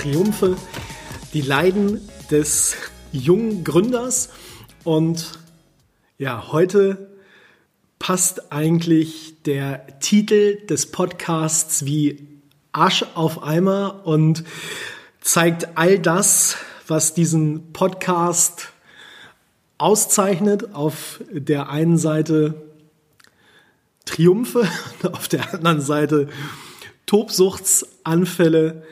Triumphe, 0.00 0.56
die 1.34 1.42
Leiden 1.42 2.08
des 2.30 2.74
jungen 3.12 3.64
Gründers. 3.64 4.30
Und 4.82 5.38
ja, 6.16 6.52
heute 6.52 7.10
passt 7.98 8.50
eigentlich 8.50 9.42
der 9.42 10.00
Titel 10.00 10.64
des 10.64 10.90
Podcasts 10.90 11.84
wie 11.84 12.26
Arsch 12.72 13.04
auf 13.14 13.42
Eimer 13.42 14.00
und 14.06 14.42
zeigt 15.20 15.76
all 15.76 15.98
das, 15.98 16.56
was 16.86 17.12
diesen 17.12 17.74
Podcast 17.74 18.72
auszeichnet. 19.76 20.74
Auf 20.74 21.20
der 21.30 21.68
einen 21.68 21.98
Seite 21.98 22.54
Triumphe, 24.06 24.66
auf 25.12 25.28
der 25.28 25.52
anderen 25.52 25.82
Seite 25.82 26.30
Tobsuchtsanfälle, 27.04 28.82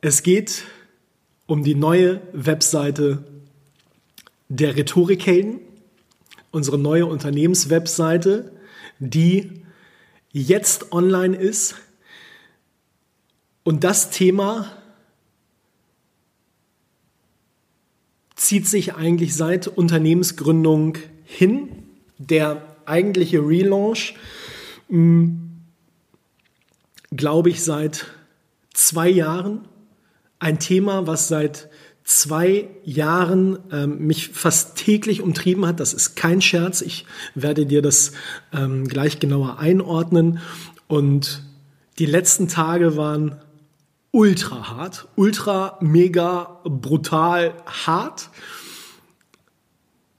es 0.00 0.22
geht 0.22 0.64
um 1.46 1.62
die 1.62 1.74
neue 1.74 2.20
Webseite 2.32 3.24
der 4.48 4.76
Rhetorikhelden, 4.76 5.60
unsere 6.50 6.78
neue 6.78 7.06
Unternehmenswebseite, 7.06 8.52
die 8.98 9.62
jetzt 10.32 10.92
online 10.92 11.36
ist. 11.36 11.76
Und 13.64 13.84
das 13.84 14.10
Thema 14.10 14.76
zieht 18.36 18.68
sich 18.68 18.94
eigentlich 18.94 19.34
seit 19.34 19.66
Unternehmensgründung 19.66 20.98
hin. 21.24 21.84
Der 22.18 22.76
eigentliche 22.84 23.40
Relaunch, 23.40 24.14
hm, 24.88 25.50
glaube 27.10 27.50
ich, 27.50 27.64
seit 27.64 28.06
zwei 28.72 29.08
Jahren 29.08 29.66
ein 30.38 30.58
Thema, 30.58 31.06
was 31.06 31.28
seit 31.28 31.68
zwei 32.04 32.68
Jahren 32.84 33.58
ähm, 33.72 34.06
mich 34.06 34.28
fast 34.28 34.76
täglich 34.76 35.22
umtrieben 35.22 35.66
hat. 35.66 35.80
Das 35.80 35.92
ist 35.92 36.14
kein 36.14 36.40
Scherz. 36.40 36.80
Ich 36.80 37.04
werde 37.34 37.66
dir 37.66 37.82
das 37.82 38.12
ähm, 38.52 38.86
gleich 38.86 39.18
genauer 39.18 39.58
einordnen. 39.58 40.38
Und 40.86 41.42
die 41.98 42.06
letzten 42.06 42.46
Tage 42.46 42.96
waren 42.96 43.40
ultra 44.12 44.68
hart, 44.68 45.08
ultra 45.16 45.78
mega 45.80 46.60
brutal 46.64 47.54
hart. 47.66 48.30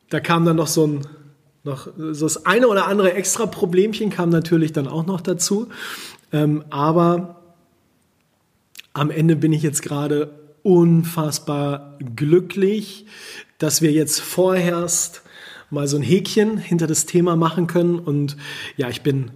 Da 0.10 0.20
kam 0.20 0.46
dann 0.46 0.58
noch 0.58 0.68
so 0.68 0.88
ein 0.88 1.08
noch 1.64 1.88
so 1.98 2.26
das 2.26 2.46
eine 2.46 2.68
oder 2.68 2.88
andere 2.88 3.14
extra 3.14 3.46
Problemchen 3.46 4.10
kam 4.10 4.30
natürlich 4.30 4.72
dann 4.72 4.88
auch 4.88 5.06
noch 5.06 5.22
dazu. 5.22 5.68
Ähm, 6.32 6.64
aber 6.70 7.37
am 8.98 9.12
Ende 9.12 9.36
bin 9.36 9.54
ich 9.54 9.62
jetzt 9.62 9.84
gerade 9.84 10.32
unfassbar 10.64 11.98
glücklich, 12.16 13.06
dass 13.60 13.82
wir 13.82 13.92
jetzt 13.92 14.20
vorerst 14.20 15.22
mal 15.70 15.88
so 15.88 15.98
ein 15.98 16.04
Häkchen 16.04 16.58
hinter 16.58 16.88
das 16.88 17.06
Thema 17.06 17.36
machen 17.36 17.68
können. 17.68 18.00
Und 18.00 18.38
ja, 18.76 18.90
ich 18.90 19.04
bin 19.04 19.32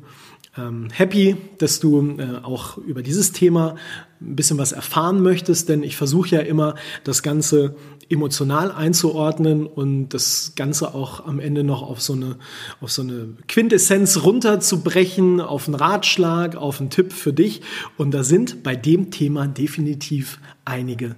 happy, 0.53 1.37
dass 1.59 1.79
du 1.79 2.17
äh, 2.17 2.43
auch 2.43 2.77
über 2.77 3.01
dieses 3.01 3.31
Thema 3.31 3.75
ein 4.19 4.35
bisschen 4.35 4.57
was 4.57 4.73
erfahren 4.73 5.21
möchtest, 5.21 5.69
denn 5.69 5.81
ich 5.81 5.95
versuche 5.95 6.35
ja 6.35 6.41
immer, 6.41 6.75
das 7.03 7.23
Ganze 7.23 7.75
emotional 8.09 8.71
einzuordnen 8.71 9.65
und 9.65 10.09
das 10.09 10.53
Ganze 10.55 10.93
auch 10.93 11.25
am 11.25 11.39
Ende 11.39 11.63
noch 11.63 11.81
auf 11.81 12.01
so 12.01 12.13
eine, 12.13 12.37
auf 12.81 12.91
so 12.91 13.01
eine 13.01 13.29
Quintessenz 13.47 14.23
runterzubrechen, 14.23 15.39
auf 15.39 15.67
einen 15.67 15.75
Ratschlag, 15.75 16.57
auf 16.57 16.81
einen 16.81 16.89
Tipp 16.89 17.13
für 17.13 17.31
dich. 17.31 17.61
Und 17.97 18.11
da 18.11 18.23
sind 18.23 18.63
bei 18.63 18.75
dem 18.75 19.09
Thema 19.09 19.47
definitiv 19.47 20.39
einige 20.65 21.15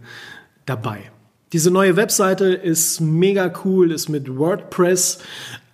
dabei. 0.67 1.11
Diese 1.53 1.71
neue 1.71 1.95
Webseite 1.95 2.45
ist 2.45 3.00
mega 3.00 3.51
cool, 3.63 3.91
ist 3.91 4.09
mit 4.09 4.38
WordPress 4.38 5.19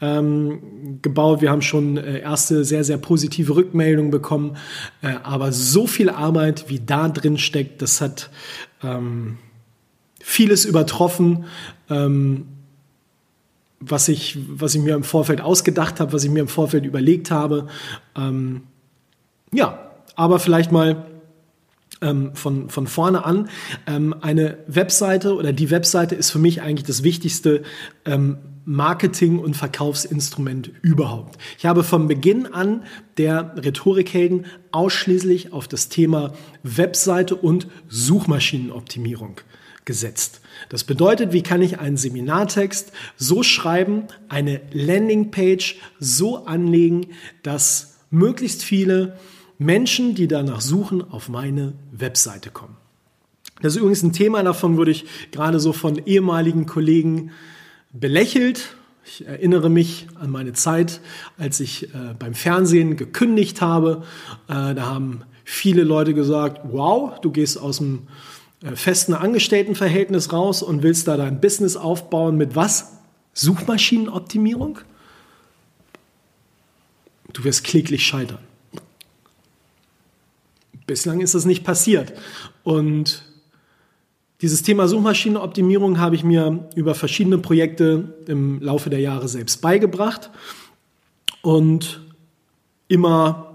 ähm, 0.01 0.99
gebaut. 1.01 1.41
Wir 1.41 1.51
haben 1.51 1.61
schon 1.61 1.97
äh, 1.97 2.19
erste 2.19 2.63
sehr, 2.63 2.83
sehr 2.83 2.97
positive 2.97 3.55
Rückmeldungen 3.55 4.11
bekommen. 4.11 4.57
Äh, 5.01 5.15
aber 5.23 5.51
so 5.51 5.87
viel 5.87 6.09
Arbeit, 6.09 6.69
wie 6.69 6.79
da 6.79 7.09
drin 7.09 7.37
steckt, 7.37 7.81
das 7.81 8.01
hat 8.01 8.29
ähm, 8.83 9.37
vieles 10.21 10.65
übertroffen. 10.65 11.45
Ähm, 11.89 12.45
was 13.81 14.09
ich, 14.09 14.37
was 14.49 14.75
ich 14.75 14.81
mir 14.81 14.93
im 14.93 15.03
Vorfeld 15.03 15.41
ausgedacht 15.41 15.99
habe, 15.99 16.11
was 16.11 16.23
ich 16.23 16.29
mir 16.29 16.41
im 16.41 16.47
Vorfeld 16.49 16.85
überlegt 16.85 17.31
habe. 17.31 17.67
Ähm, 18.15 18.63
ja, 19.53 19.91
aber 20.15 20.39
vielleicht 20.39 20.71
mal 20.71 21.05
ähm, 22.01 22.35
von, 22.35 22.69
von 22.69 22.87
vorne 22.87 23.25
an. 23.25 23.49
Ähm, 23.87 24.15
eine 24.21 24.57
Webseite 24.67 25.35
oder 25.35 25.53
die 25.53 25.71
Webseite 25.71 26.15
ist 26.15 26.31
für 26.31 26.39
mich 26.39 26.61
eigentlich 26.61 26.85
das 26.85 27.03
wichtigste 27.03 27.63
ähm, 28.05 28.37
Marketing- 28.69 29.39
und 29.39 29.57
Verkaufsinstrument 29.57 30.71
überhaupt. 30.83 31.39
Ich 31.57 31.65
habe 31.65 31.83
von 31.83 32.07
Beginn 32.07 32.45
an 32.45 32.83
der 33.17 33.55
Rhetorikhelden 33.57 34.45
ausschließlich 34.71 35.53
auf 35.53 35.67
das 35.67 35.89
Thema 35.89 36.33
Webseite 36.61 37.35
und 37.35 37.65
Suchmaschinenoptimierung 37.87 39.41
gesetzt. 39.85 40.41
Das 40.69 40.83
bedeutet, 40.83 41.33
wie 41.33 41.41
kann 41.41 41.63
ich 41.63 41.79
einen 41.79 41.97
Seminartext 41.97 42.91
so 43.17 43.41
schreiben, 43.41 44.03
eine 44.27 44.61
Landingpage 44.71 45.77
so 45.99 46.45
anlegen, 46.45 47.07
dass 47.41 47.95
möglichst 48.11 48.63
viele 48.63 49.17
Menschen, 49.57 50.13
die 50.13 50.27
danach 50.27 50.61
suchen, 50.61 51.01
auf 51.01 51.27
meine 51.27 51.73
Webseite 51.91 52.51
kommen. 52.51 52.77
Das 53.63 53.73
ist 53.73 53.79
übrigens 53.79 54.03
ein 54.03 54.13
Thema, 54.13 54.43
davon 54.43 54.77
wurde 54.77 54.91
ich 54.91 55.05
gerade 55.31 55.59
so 55.59 55.73
von 55.73 55.99
ehemaligen 56.05 56.67
Kollegen 56.67 57.31
belächelt. 57.91 58.75
Ich 59.05 59.25
erinnere 59.25 59.69
mich 59.69 60.07
an 60.19 60.29
meine 60.29 60.53
Zeit, 60.53 61.01
als 61.37 61.59
ich 61.59 61.93
äh, 61.93 62.13
beim 62.17 62.33
Fernsehen 62.33 62.95
gekündigt 62.95 63.61
habe. 63.61 64.03
Äh, 64.47 64.75
da 64.75 64.85
haben 64.85 65.23
viele 65.43 65.83
Leute 65.83 66.13
gesagt, 66.13 66.61
wow, 66.71 67.19
du 67.19 67.31
gehst 67.31 67.57
aus 67.57 67.77
dem 67.77 68.07
äh, 68.63 68.75
festen 68.75 69.13
Angestelltenverhältnis 69.13 70.31
raus 70.31 70.61
und 70.61 70.83
willst 70.83 71.07
da 71.07 71.17
dein 71.17 71.41
Business 71.41 71.75
aufbauen 71.75 72.37
mit 72.37 72.55
was? 72.55 72.99
Suchmaschinenoptimierung? 73.33 74.79
Du 77.33 77.43
wirst 77.43 77.63
kläglich 77.63 78.05
scheitern. 78.05 78.39
Bislang 80.85 81.21
ist 81.21 81.35
das 81.35 81.45
nicht 81.45 81.63
passiert. 81.63 82.13
Und 82.63 83.23
dieses 84.41 84.61
Thema 84.61 84.87
Suchmaschinenoptimierung 84.87 85.99
habe 85.99 86.15
ich 86.15 86.23
mir 86.23 86.69
über 86.75 86.95
verschiedene 86.95 87.39
Projekte 87.39 88.15
im 88.27 88.61
Laufe 88.61 88.89
der 88.89 88.99
Jahre 88.99 89.27
selbst 89.27 89.61
beigebracht 89.61 90.31
und 91.41 92.01
immer 92.87 93.49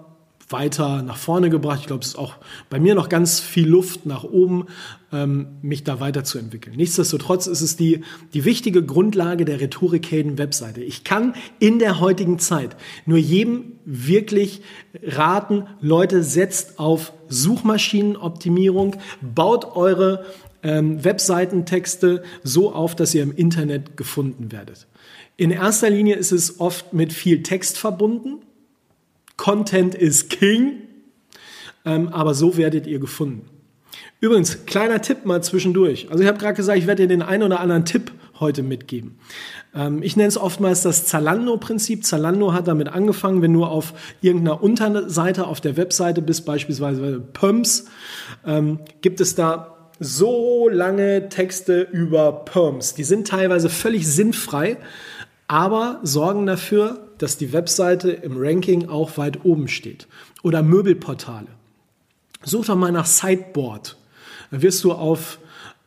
weiter 0.51 1.03
nach 1.03 1.17
vorne 1.17 1.49
gebracht. 1.49 1.81
Ich 1.81 1.87
glaube, 1.87 2.03
es 2.03 2.09
ist 2.09 2.19
auch 2.19 2.35
bei 2.69 2.79
mir 2.79 2.95
noch 2.95 3.09
ganz 3.09 3.41
viel 3.41 3.67
Luft 3.67 4.05
nach 4.05 4.25
oben, 4.25 4.67
ähm, 5.11 5.47
mich 5.63 5.85
da 5.85 6.01
weiterzuentwickeln. 6.01 6.77
Nichtsdestotrotz 6.77 7.47
ist 7.47 7.63
es 7.63 7.77
die, 7.77 8.03
die 8.35 8.45
wichtige 8.45 8.85
Grundlage 8.85 9.45
der 9.45 9.61
Rhetorikhelden-Webseite. 9.61 10.83
Ich 10.83 11.03
kann 11.03 11.35
in 11.61 11.79
der 11.79 11.99
heutigen 11.99 12.39
Zeit 12.39 12.77
nur 13.07 13.19
jedem 13.19 13.73
wirklich 13.85 14.61
raten, 15.03 15.65
Leute, 15.81 16.23
setzt 16.23 16.79
auf 16.79 17.13
Suchmaschinenoptimierung, 17.29 18.97
baut 19.23 19.77
eure 19.77 20.25
ähm, 20.65 21.05
Webseitentexte 21.05 22.25
so 22.43 22.73
auf, 22.73 22.97
dass 22.97 23.15
ihr 23.15 23.23
im 23.23 23.37
Internet 23.37 23.97
gefunden 23.97 24.51
werdet. 24.51 24.89
In 25.37 25.51
erster 25.51 25.91
Linie 25.91 26.17
ist 26.17 26.33
es 26.33 26.59
oft 26.59 26.93
mit 26.93 27.13
viel 27.13 27.43
Text 27.43 27.79
verbunden. 27.79 28.41
Content 29.37 29.95
is 29.95 30.29
King, 30.29 30.83
ähm, 31.85 32.09
aber 32.09 32.35
so 32.35 32.57
werdet 32.57 32.87
ihr 32.87 32.99
gefunden. 32.99 33.47
Übrigens, 34.21 34.65
kleiner 34.65 35.03
Tipp 35.03 35.27
mal 35.27 35.43
zwischendurch. 35.43 36.09
Also 36.11 36.23
ich 36.23 36.29
habe 36.29 36.39
gerade 36.39 36.55
gesagt, 36.55 36.79
ich 36.79 36.87
werde 36.87 37.03
dir 37.03 37.09
den 37.09 37.23
einen 37.23 37.43
oder 37.43 37.61
anderen 37.61 37.85
Tipp 37.85 38.13
heute 38.41 38.63
mitgeben. 38.63 39.19
Ähm, 39.75 40.03
ich 40.03 40.17
nenne 40.17 40.29
es 40.29 40.39
oftmals 40.39 40.83
das 40.83 41.07
Zalando-Prinzip. 41.07 42.05
Zalando 42.05 42.53
hat 42.53 42.69
damit 42.69 42.89
angefangen, 42.89 43.43
wenn 43.43 43.53
du 43.53 43.65
auf 43.65 43.93
irgendeiner 44.23 44.63
Unterseite 44.63 45.47
auf 45.47 45.61
der 45.61 45.77
Webseite 45.77 46.23
bist, 46.23 46.47
beispielsweise 46.47 47.21
Pumps, 47.21 47.87
ähm, 48.47 48.79
gibt 49.03 49.21
es 49.21 49.35
da 49.35 49.74
so 50.01 50.69
lange 50.69 51.29
Texte 51.29 51.83
über 51.83 52.33
Perms. 52.33 52.95
Die 52.95 53.05
sind 53.05 53.29
teilweise 53.29 53.69
völlig 53.69 54.07
sinnfrei, 54.07 54.77
aber 55.49 56.01
sorgen 56.03 56.47
dafür, 56.47 57.09
dass 57.19 57.37
die 57.37 57.53
Webseite 57.53 58.11
im 58.11 58.35
Ranking 58.37 58.89
auch 58.89 59.17
weit 59.19 59.45
oben 59.45 59.69
steht. 59.69 60.07
Oder 60.43 60.63
Möbelportale. 60.63 61.47
Such 62.43 62.67
doch 62.67 62.77
mal 62.77 62.93
nach 62.93 63.07
Sideboard. 63.07 63.97
Da 64.51 64.63
wirst 64.63 64.85
du 64.85 64.93
auf 64.93 65.39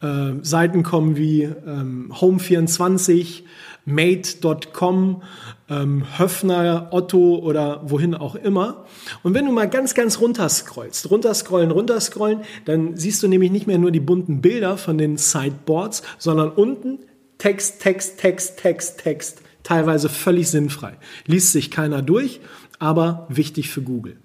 äh, 0.01 0.33
Seiten 0.41 0.83
kommen 0.83 1.17
wie 1.17 1.43
ähm, 1.43 2.11
Home24, 2.13 3.43
Mate.com, 3.87 5.23
ähm, 5.69 6.03
Höfner, 6.17 6.89
Otto 6.91 7.37
oder 7.37 7.89
wohin 7.89 8.15
auch 8.15 8.35
immer. 8.35 8.85
Und 9.23 9.33
wenn 9.33 9.45
du 9.45 9.53
mal 9.53 9.69
ganz, 9.69 9.93
ganz 9.93 10.19
runterscrollst, 10.19 11.09
runterscrollen, 11.09 11.71
runterscrollen, 11.71 12.41
dann 12.65 12.97
siehst 12.97 13.23
du 13.23 13.29
nämlich 13.29 13.49
nicht 13.49 13.65
mehr 13.65 13.77
nur 13.77 13.91
die 13.91 14.01
bunten 14.01 14.41
Bilder 14.41 14.77
von 14.77 14.97
den 14.97 15.15
Sideboards, 15.15 16.03
sondern 16.17 16.49
unten 16.49 16.99
Text, 17.37 17.81
Text, 17.81 18.19
Text, 18.19 18.59
Text, 18.59 18.99
Text. 18.99 19.41
Teilweise 19.63 20.09
völlig 20.09 20.49
sinnfrei. 20.49 20.97
Liest 21.25 21.53
sich 21.53 21.71
keiner 21.71 22.01
durch, 22.01 22.41
aber 22.79 23.25
wichtig 23.29 23.69
für 23.69 23.81
Google. 23.81 24.17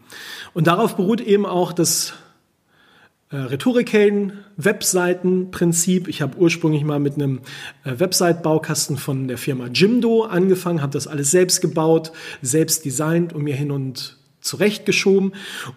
Und 0.55 0.67
darauf 0.67 0.97
beruht 0.97 1.21
eben 1.21 1.47
auch 1.47 1.73
das 1.73 2.15
äh, 3.33 3.37
Rhetorikhelden, 3.37 4.45
Webseitenprinzip. 4.59 6.07
Ich 6.07 6.21
habe 6.21 6.37
ursprünglich 6.37 6.85
mal 6.85 7.01
mit 7.01 7.15
einem 7.15 7.41
äh, 7.85 7.99
Website-Baukasten 7.99 8.99
von 8.99 9.27
der 9.27 9.39
Firma 9.39 9.69
Jimdo 9.69 10.25
angefangen, 10.25 10.83
habe 10.83 10.93
das 10.93 11.07
alles 11.07 11.31
selbst 11.31 11.63
gebaut, 11.63 12.13
selbst 12.43 12.85
designt 12.85 13.33
und 13.33 13.43
mir 13.43 13.57
hin 13.57 13.71
und 13.71 14.19
zurechtgeschoben. 14.43 15.33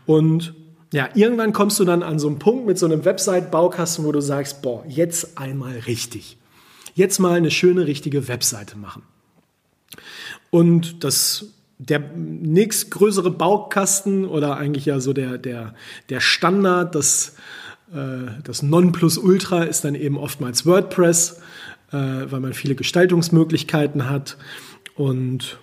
Und 0.06 0.54
ja, 0.92 1.10
irgendwann 1.14 1.54
kommst 1.54 1.80
du 1.80 1.86
dann 1.86 2.04
an 2.04 2.20
so 2.20 2.28
einen 2.28 2.40
Punkt 2.40 2.68
mit 2.68 2.78
so 2.78 2.86
einem 2.86 3.06
Website-Baukasten, 3.06 4.04
wo 4.04 4.12
du 4.12 4.22
sagst, 4.22 4.62
boah, 4.62 4.84
jetzt 4.88 5.38
einmal 5.38 5.78
richtig. 5.80 6.38
Jetzt 6.94 7.20
mal 7.20 7.38
eine 7.38 7.52
schöne, 7.52 7.88
richtige 7.88 8.28
Webseite 8.28 8.78
machen. 8.78 9.04
Und 10.50 11.04
das 11.04 11.54
der 11.78 12.00
nächstgrößere 12.00 13.32
Baukasten 13.32 14.26
oder 14.26 14.58
eigentlich 14.58 14.86
ja 14.86 15.00
so 15.00 15.14
der, 15.14 15.38
der, 15.38 15.76
der 16.10 16.20
Standard, 16.20 16.96
das, 16.96 17.36
äh, 17.92 18.32
das 18.44 18.62
Nonplusultra 18.62 19.64
ist 19.64 19.84
dann 19.84 19.96
eben 19.96 20.18
oftmals 20.18 20.66
WordPress, 20.66 21.42
äh, 21.92 21.98
weil 21.98 22.40
man 22.40 22.54
viele 22.54 22.76
Gestaltungsmöglichkeiten 22.76 24.10
hat. 24.10 24.38
Und 24.96 25.60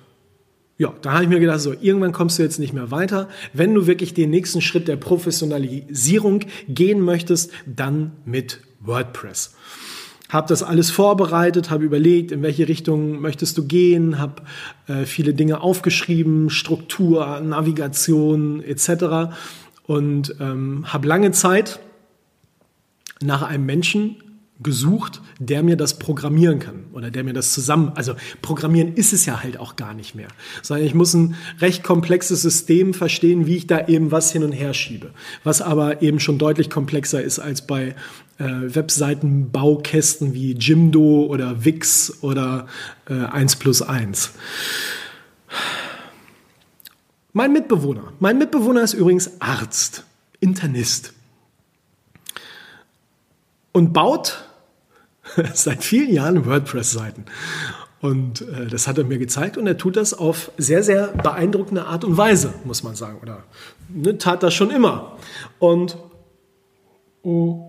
ja, 0.76 0.92
da 1.00 1.12
habe 1.12 1.24
ich 1.24 1.30
mir 1.30 1.40
gedacht, 1.40 1.60
so 1.60 1.72
irgendwann 1.80 2.12
kommst 2.12 2.38
du 2.38 2.42
jetzt 2.42 2.58
nicht 2.58 2.74
mehr 2.74 2.90
weiter. 2.90 3.28
Wenn 3.52 3.72
du 3.72 3.86
wirklich 3.86 4.12
den 4.12 4.30
nächsten 4.30 4.60
Schritt 4.60 4.88
der 4.88 4.96
Professionalisierung 4.96 6.40
gehen 6.68 7.00
möchtest, 7.00 7.52
dann 7.66 8.12
mit 8.24 8.60
WordPress 8.80 9.54
habe 10.32 10.48
das 10.48 10.62
alles 10.62 10.90
vorbereitet, 10.90 11.68
habe 11.68 11.84
überlegt, 11.84 12.32
in 12.32 12.40
welche 12.40 12.66
Richtung 12.66 13.20
möchtest 13.20 13.58
du 13.58 13.66
gehen, 13.66 14.18
habe 14.18 14.42
äh, 14.86 15.04
viele 15.04 15.34
Dinge 15.34 15.60
aufgeschrieben, 15.60 16.48
Struktur, 16.48 17.40
Navigation 17.40 18.62
etc. 18.62 19.34
Und 19.86 20.34
ähm, 20.40 20.86
habe 20.90 21.06
lange 21.06 21.32
Zeit 21.32 21.80
nach 23.20 23.42
einem 23.42 23.66
Menschen 23.66 24.16
gesucht, 24.62 25.20
der 25.38 25.62
mir 25.62 25.76
das 25.76 25.98
programmieren 25.98 26.58
kann 26.58 26.84
oder 26.92 27.10
der 27.10 27.24
mir 27.24 27.32
das 27.32 27.52
zusammen, 27.52 27.92
also 27.94 28.14
programmieren 28.40 28.94
ist 28.94 29.12
es 29.12 29.26
ja 29.26 29.42
halt 29.42 29.58
auch 29.58 29.76
gar 29.76 29.94
nicht 29.94 30.14
mehr, 30.14 30.28
sondern 30.62 30.86
ich 30.86 30.94
muss 30.94 31.14
ein 31.14 31.34
recht 31.60 31.82
komplexes 31.82 32.42
System 32.42 32.94
verstehen, 32.94 33.46
wie 33.46 33.56
ich 33.56 33.66
da 33.66 33.86
eben 33.86 34.10
was 34.10 34.32
hin 34.32 34.44
und 34.44 34.52
her 34.52 34.74
schiebe, 34.74 35.10
was 35.44 35.62
aber 35.62 36.02
eben 36.02 36.20
schon 36.20 36.38
deutlich 36.38 36.70
komplexer 36.70 37.22
ist 37.22 37.38
als 37.38 37.66
bei 37.66 37.94
äh, 38.38 38.44
Webseitenbaukästen 38.44 40.34
wie 40.34 40.52
Jimdo 40.52 41.26
oder 41.26 41.64
Wix 41.64 42.22
oder 42.22 42.66
äh, 43.08 43.14
1 43.14 43.56
plus 43.56 43.82
1. 43.82 44.32
Mein 47.32 47.52
Mitbewohner, 47.52 48.12
mein 48.20 48.36
Mitbewohner 48.36 48.82
ist 48.82 48.92
übrigens 48.92 49.40
Arzt, 49.40 50.04
Internist. 50.40 51.14
Und 53.72 53.94
baut 53.94 54.44
seit 55.54 55.84
vielen 55.84 56.12
Jahren 56.12 56.46
WordPress-Seiten. 56.46 57.24
Und 58.00 58.40
äh, 58.42 58.66
das 58.66 58.88
hat 58.88 58.98
er 58.98 59.04
mir 59.04 59.18
gezeigt 59.18 59.56
und 59.56 59.66
er 59.66 59.78
tut 59.78 59.96
das 59.96 60.12
auf 60.12 60.50
sehr, 60.58 60.82
sehr 60.82 61.08
beeindruckende 61.08 61.84
Art 61.84 62.04
und 62.04 62.16
Weise, 62.16 62.52
muss 62.64 62.82
man 62.82 62.96
sagen. 62.96 63.18
Oder 63.22 63.44
ne, 63.88 64.18
tat 64.18 64.42
das 64.42 64.54
schon 64.54 64.70
immer. 64.70 65.16
Und 65.60 65.96
uh, 67.24 67.62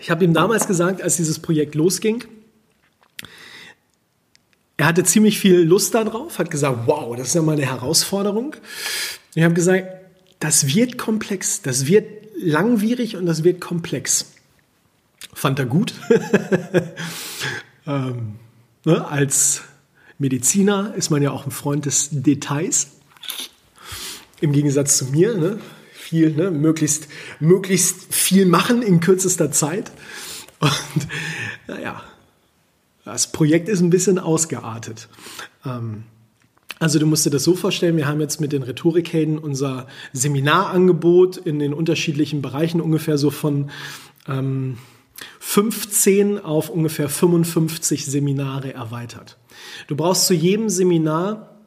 ich 0.00 0.10
habe 0.10 0.24
ihm 0.24 0.32
damals 0.32 0.66
gesagt, 0.66 1.02
als 1.02 1.16
dieses 1.16 1.38
Projekt 1.38 1.74
losging, 1.74 2.24
er 4.76 4.86
hatte 4.86 5.04
ziemlich 5.04 5.38
viel 5.38 5.60
Lust 5.60 5.94
darauf, 5.94 6.38
hat 6.38 6.50
gesagt, 6.50 6.86
wow, 6.86 7.14
das 7.16 7.28
ist 7.28 7.34
ja 7.34 7.42
mal 7.42 7.52
eine 7.52 7.66
Herausforderung. 7.66 8.56
Ich 9.34 9.42
habe 9.42 9.54
gesagt, 9.54 9.86
das 10.40 10.74
wird 10.74 10.98
komplex, 10.98 11.62
das 11.62 11.86
wird 11.86 12.06
langwierig 12.36 13.16
und 13.16 13.26
das 13.26 13.44
wird 13.44 13.60
komplex. 13.60 14.33
Fand 15.32 15.58
er 15.58 15.66
gut. 15.66 15.94
ähm, 17.86 18.36
ne, 18.84 19.06
als 19.08 19.62
Mediziner 20.18 20.94
ist 20.96 21.10
man 21.10 21.22
ja 21.22 21.30
auch 21.30 21.46
ein 21.46 21.50
Freund 21.50 21.86
des 21.86 22.08
Details. 22.12 22.92
Im 24.40 24.52
Gegensatz 24.52 24.98
zu 24.98 25.06
mir, 25.06 25.34
ne? 25.34 25.58
viel, 25.92 26.32
ne? 26.32 26.50
möglichst, 26.50 27.08
möglichst 27.40 28.14
viel 28.14 28.46
machen 28.46 28.82
in 28.82 29.00
kürzester 29.00 29.50
Zeit. 29.50 29.90
Und 30.60 31.08
naja, 31.66 32.02
das 33.04 33.32
Projekt 33.32 33.68
ist 33.68 33.80
ein 33.80 33.90
bisschen 33.90 34.18
ausgeartet. 34.18 35.08
Ähm, 35.64 36.04
also 36.78 36.98
du 36.98 37.06
musst 37.06 37.24
dir 37.24 37.30
das 37.30 37.44
so 37.44 37.54
vorstellen, 37.54 37.96
wir 37.96 38.06
haben 38.06 38.20
jetzt 38.20 38.40
mit 38.40 38.52
den 38.52 38.62
Rhetorikhelden 38.62 39.38
unser 39.38 39.86
Seminarangebot 40.12 41.36
in 41.36 41.58
den 41.58 41.72
unterschiedlichen 41.72 42.42
Bereichen 42.42 42.80
ungefähr 42.80 43.18
so 43.18 43.30
von 43.30 43.70
ähm, 44.28 44.78
15 45.54 46.40
auf 46.40 46.68
ungefähr 46.68 47.08
55 47.08 48.06
Seminare 48.06 48.74
erweitert. 48.74 49.38
Du 49.86 49.94
brauchst 49.94 50.26
zu 50.26 50.34
jedem 50.34 50.68
Seminar 50.68 51.60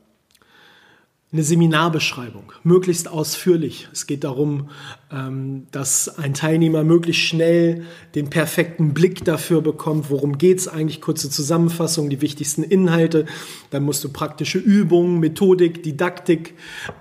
eine 1.31 1.41
Seminarbeschreibung, 1.41 2.51
möglichst 2.63 3.07
ausführlich. 3.07 3.87
Es 3.93 4.05
geht 4.05 4.25
darum, 4.25 4.71
ähm, 5.09 5.67
dass 5.71 6.19
ein 6.19 6.33
Teilnehmer 6.33 6.83
möglichst 6.83 7.21
schnell 7.21 7.85
den 8.13 8.29
perfekten 8.29 8.93
Blick 8.93 9.23
dafür 9.23 9.61
bekommt, 9.61 10.09
worum 10.09 10.37
geht 10.37 10.59
es 10.59 10.67
eigentlich, 10.67 10.99
kurze 10.99 11.29
Zusammenfassung, 11.29 12.09
die 12.09 12.21
wichtigsten 12.21 12.63
Inhalte. 12.63 13.25
Dann 13.69 13.83
musst 13.83 14.03
du 14.03 14.09
praktische 14.09 14.57
Übungen, 14.57 15.21
Methodik, 15.21 15.81
Didaktik 15.81 16.55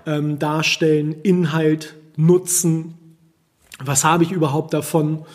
ähm, 0.05 0.39
darstellen, 0.39 1.17
Inhalt, 1.21 1.97
Nutzen. 2.15 2.93
Was 3.83 4.05
habe 4.05 4.23
ich 4.23 4.31
überhaupt 4.31 4.73
davon? 4.73 5.25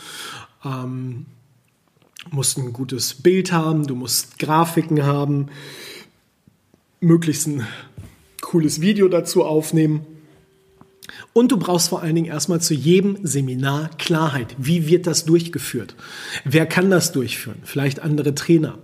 Musst 2.31 2.59
ein 2.59 2.73
gutes 2.73 3.15
Bild 3.15 3.53
haben, 3.53 3.87
du 3.87 3.95
musst 3.95 4.39
Grafiken 4.39 5.05
haben, 5.05 5.49
möglichst 7.01 7.47
ein 7.47 7.67
cooles 8.41 8.81
Video 8.81 9.09
dazu 9.09 9.45
aufnehmen. 9.45 10.07
Und 11.33 11.51
du 11.51 11.57
brauchst 11.57 11.89
vor 11.89 12.03
allen 12.03 12.15
Dingen 12.15 12.29
erstmal 12.29 12.61
zu 12.61 12.75
jedem 12.75 13.19
Seminar 13.27 13.91
Klarheit. 13.99 14.55
Wie 14.59 14.87
wird 14.87 15.07
das 15.07 15.25
durchgeführt? 15.25 15.95
Wer 16.45 16.67
kann 16.67 16.91
das 16.91 17.13
durchführen? 17.13 17.59
Vielleicht 17.65 18.01
andere 18.01 18.35
Trainer. 18.35 18.79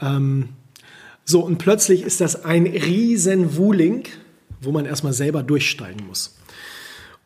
Ähm, 0.00 0.50
so, 1.24 1.40
und 1.40 1.58
plötzlich 1.58 2.02
ist 2.02 2.20
das 2.20 2.44
ein 2.44 2.66
riesen 2.66 3.56
Wuling, 3.56 4.04
wo 4.60 4.72
man 4.72 4.84
erstmal 4.84 5.12
selber 5.12 5.42
durchsteigen 5.42 6.06
muss. 6.06 6.36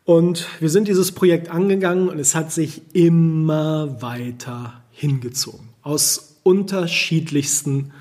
Und 0.05 0.47
wir 0.59 0.69
sind 0.69 0.87
dieses 0.87 1.11
Projekt 1.11 1.49
angegangen 1.49 2.09
und 2.09 2.17
es 2.17 2.33
hat 2.33 2.51
sich 2.51 2.81
immer 2.93 4.01
weiter 4.01 4.81
hingezogen. 4.99 5.69
Aus 5.81 6.39
unterschiedlichsten 6.43 7.91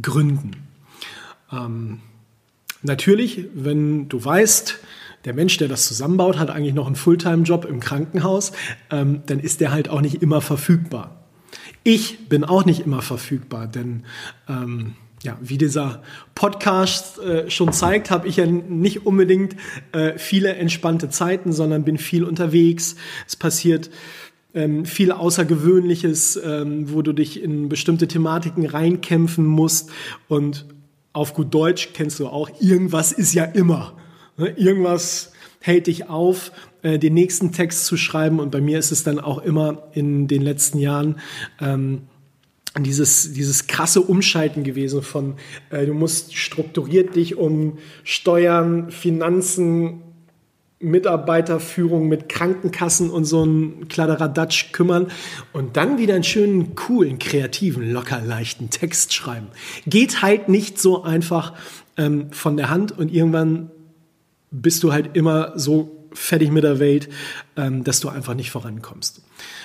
Gründen. 0.00 0.52
Ähm, 1.50 2.00
natürlich, 2.82 3.46
wenn 3.54 4.08
du 4.08 4.24
weißt, 4.24 4.78
der 5.24 5.34
Mensch, 5.34 5.56
der 5.56 5.68
das 5.68 5.86
zusammenbaut, 5.88 6.38
hat 6.38 6.50
eigentlich 6.50 6.74
noch 6.74 6.86
einen 6.86 6.96
Fulltime-Job 6.96 7.64
im 7.64 7.80
Krankenhaus, 7.80 8.52
ähm, 8.90 9.22
dann 9.26 9.40
ist 9.40 9.60
der 9.60 9.72
halt 9.72 9.88
auch 9.88 10.00
nicht 10.00 10.22
immer 10.22 10.40
verfügbar. 10.40 11.24
Ich 11.82 12.28
bin 12.28 12.44
auch 12.44 12.64
nicht 12.64 12.80
immer 12.80 13.02
verfügbar, 13.02 13.66
denn 13.66 14.04
ähm, 14.48 14.94
ja, 15.22 15.36
wie 15.40 15.58
dieser 15.58 16.02
Podcast 16.34 17.18
äh, 17.18 17.50
schon 17.50 17.72
zeigt, 17.72 18.10
habe 18.10 18.28
ich 18.28 18.36
ja 18.36 18.46
nicht 18.46 19.06
unbedingt 19.06 19.56
äh, 19.92 20.18
viele 20.18 20.54
entspannte 20.54 21.08
Zeiten, 21.08 21.52
sondern 21.52 21.84
bin 21.84 21.98
viel 21.98 22.24
unterwegs. 22.24 22.96
Es 23.26 23.34
passiert 23.34 23.90
ähm, 24.54 24.84
viel 24.84 25.12
Außergewöhnliches, 25.12 26.40
ähm, 26.44 26.92
wo 26.92 27.02
du 27.02 27.12
dich 27.12 27.42
in 27.42 27.68
bestimmte 27.68 28.08
Thematiken 28.08 28.66
reinkämpfen 28.66 29.44
musst. 29.44 29.90
Und 30.28 30.66
auf 31.12 31.34
gut 31.34 31.52
Deutsch 31.52 31.90
kennst 31.92 32.20
du 32.20 32.28
auch, 32.28 32.50
irgendwas 32.60 33.12
ist 33.12 33.34
ja 33.34 33.44
immer. 33.44 33.96
Ne? 34.36 34.48
Irgendwas 34.50 35.32
hält 35.60 35.86
dich 35.86 36.08
auf, 36.08 36.52
äh, 36.82 36.98
den 36.98 37.14
nächsten 37.14 37.52
Text 37.52 37.86
zu 37.86 37.96
schreiben. 37.96 38.38
Und 38.38 38.50
bei 38.50 38.60
mir 38.60 38.78
ist 38.78 38.92
es 38.92 39.02
dann 39.04 39.18
auch 39.18 39.38
immer 39.38 39.88
in 39.92 40.28
den 40.28 40.42
letzten 40.42 40.78
Jahren 40.78 41.20
ähm, 41.60 42.02
dieses, 42.78 43.32
dieses 43.32 43.66
krasse 43.66 44.00
Umschalten 44.00 44.64
gewesen 44.64 45.02
von, 45.02 45.34
äh, 45.70 45.86
du 45.86 45.94
musst 45.94 46.36
strukturiert 46.36 47.14
dich 47.14 47.36
um 47.36 47.78
Steuern, 48.02 48.90
Finanzen, 48.90 50.02
Mitarbeiterführung 50.84 52.08
mit 52.08 52.28
Krankenkassen 52.28 53.10
und 53.10 53.24
so 53.24 53.44
ein 53.44 53.88
Kladderadatsch 53.88 54.72
kümmern 54.72 55.08
und 55.52 55.76
dann 55.76 55.98
wieder 55.98 56.14
einen 56.14 56.24
schönen, 56.24 56.74
coolen, 56.74 57.18
kreativen, 57.18 57.90
locker 57.90 58.20
leichten 58.20 58.70
Text 58.70 59.12
schreiben. 59.12 59.48
Geht 59.86 60.22
halt 60.22 60.48
nicht 60.48 60.78
so 60.78 61.02
einfach 61.02 61.54
ähm, 61.96 62.30
von 62.32 62.56
der 62.56 62.70
Hand 62.70 62.96
und 62.96 63.12
irgendwann 63.12 63.70
bist 64.50 64.82
du 64.82 64.92
halt 64.92 65.16
immer 65.16 65.52
so 65.56 66.08
fertig 66.12 66.50
mit 66.50 66.64
der 66.64 66.78
Welt, 66.78 67.08
ähm, 67.56 67.84
dass 67.84 68.00
du 68.00 68.08
einfach 68.08 68.34
nicht 68.34 68.50
vorankommst. 68.50 69.18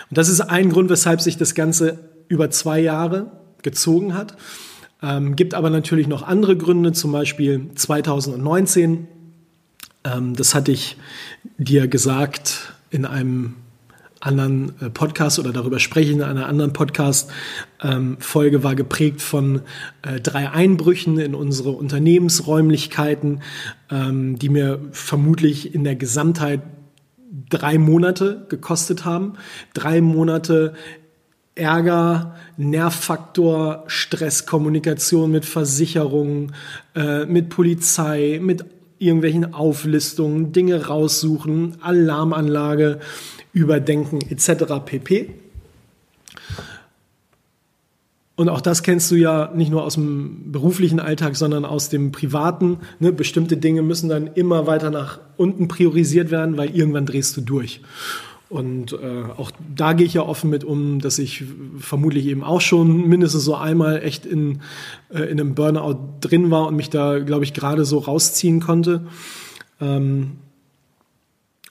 Und 0.10 0.18
das 0.18 0.30
ist 0.30 0.42
ein 0.42 0.72
Grund, 0.72 0.90
weshalb 0.90 1.22
sich 1.22 1.38
das 1.38 1.54
Ganze 1.54 2.00
über 2.28 2.50
zwei 2.50 2.80
Jahre 2.80 3.32
gezogen 3.62 4.16
hat. 4.16 4.36
Ähm, 5.02 5.36
gibt 5.36 5.54
aber 5.54 5.70
natürlich 5.70 6.08
noch 6.08 6.24
andere 6.24 6.58
Gründe, 6.58 6.92
zum 6.92 7.12
Beispiel 7.12 7.70
2019 7.76 8.92
ähm, 8.92 9.08
das 10.04 10.56
hatte 10.56 10.72
ich 10.72 10.98
dir 11.58 11.88
gesagt 11.88 12.74
in 12.90 13.06
einem 13.06 13.56
anderen 14.22 14.74
äh, 14.82 14.90
Podcast 14.90 15.40
oder 15.40 15.54
darüber 15.54 15.80
spreche 15.80 16.10
ich 16.10 16.16
in 16.16 16.22
einer 16.22 16.48
anderen 16.48 16.74
Podcast-Folge 16.74 18.58
ähm, 18.58 18.64
war 18.64 18.76
geprägt 18.76 19.22
von 19.22 19.62
äh, 20.02 20.20
drei 20.20 20.50
Einbrüchen 20.50 21.20
in 21.20 21.36
unsere 21.36 21.72
Unternehmensräumlichkeiten, 21.72 23.42
ähm, 23.90 24.38
die 24.38 24.50
mir 24.50 24.82
vermutlich 24.92 25.74
in 25.74 25.84
der 25.84 25.96
Gesamtheit 25.96 26.62
drei 27.50 27.78
Monate 27.78 28.46
gekostet 28.50 29.06
haben. 29.06 29.34
Drei 29.74 30.02
Monate 30.02 30.74
Ärger, 31.56 32.36
Nervfaktor, 32.58 33.84
Stress, 33.88 34.46
Kommunikation 34.46 35.32
mit 35.32 35.46
Versicherungen, 35.46 36.54
äh, 36.96 37.26
mit 37.26 37.50
Polizei, 37.50 38.40
mit 38.42 38.66
irgendwelchen 39.00 39.54
Auflistungen, 39.54 40.52
Dinge 40.52 40.88
raussuchen, 40.88 41.78
Alarmanlage 41.82 43.00
überdenken 43.54 44.20
etc. 44.30 44.66
pp. 44.86 45.34
Und 48.36 48.48
auch 48.48 48.62
das 48.62 48.84
kennst 48.84 49.12
du 49.12 49.16
ja 49.16 49.52
nicht 49.54 49.70
nur 49.70 49.84
aus 49.84 49.96
dem 49.96 50.54
beruflichen 50.54 51.02
Alltag, 51.02 51.36
sondern 51.36 51.66
aus 51.66 51.90
dem 51.90 52.14
privaten. 52.14 52.78
Ne? 53.00 53.12
Bestimmte 53.12 53.58
Dinge 53.58 53.82
müssen 53.82 54.08
dann 54.08 54.28
immer 54.28 54.66
weiter 54.66 54.92
nach 54.92 55.20
unten 55.36 55.68
priorisiert 55.68 56.32
werden, 56.32 56.56
weil 56.56 56.74
irgendwann 56.74 57.06
drehst 57.06 57.36
du 57.36 57.42
durch. 57.42 57.82
Und 58.50 58.94
äh, 58.94 59.26
auch 59.38 59.52
da 59.76 59.94
gehe 59.94 60.08
ich 60.08 60.16
ja 60.16 60.24
offen 60.24 60.50
mit 60.50 60.64
um, 60.64 61.00
dass 61.00 61.20
ich 61.20 61.44
vermutlich 61.78 62.26
eben 62.26 62.44
auch 62.44 62.62
schon 62.62 63.08
mindestens 63.08 63.44
so 63.44 63.56
einmal 63.56 64.02
echt 64.02 64.26
in, 64.26 64.62
äh, 65.14 65.22
in 65.22 65.40
einem 65.40 65.54
Burnout 65.54 66.18
drin 66.20 66.50
war 66.50 66.68
und 66.68 66.76
mich 66.76 66.90
da, 66.90 67.20
glaube 67.20 67.44
ich, 67.44 67.54
gerade 67.54 67.86
so 67.86 68.00
rausziehen 68.00 68.60
konnte. 68.60 69.06
Ähm, 69.80 70.38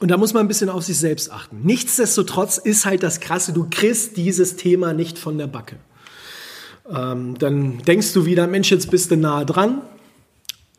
und 0.00 0.08
da 0.08 0.16
muss 0.16 0.32
man 0.32 0.44
ein 0.44 0.48
bisschen 0.48 0.68
auf 0.68 0.84
sich 0.84 0.96
selbst 0.96 1.32
achten. 1.32 1.62
Nichtsdestotrotz 1.64 2.58
ist 2.58 2.86
halt 2.86 3.02
das 3.02 3.18
Krasse, 3.18 3.52
du 3.52 3.66
kriegst 3.68 4.16
dieses 4.16 4.54
Thema 4.54 4.92
nicht 4.92 5.18
von 5.18 5.36
der 5.36 5.48
Backe. 5.48 5.76
Ähm, 6.88 7.36
dann 7.38 7.78
denkst 7.78 8.12
du 8.12 8.24
wieder, 8.24 8.46
Mensch, 8.46 8.70
jetzt 8.70 8.90
bist 8.92 9.10
du 9.10 9.16
nah 9.16 9.44
dran. 9.44 9.82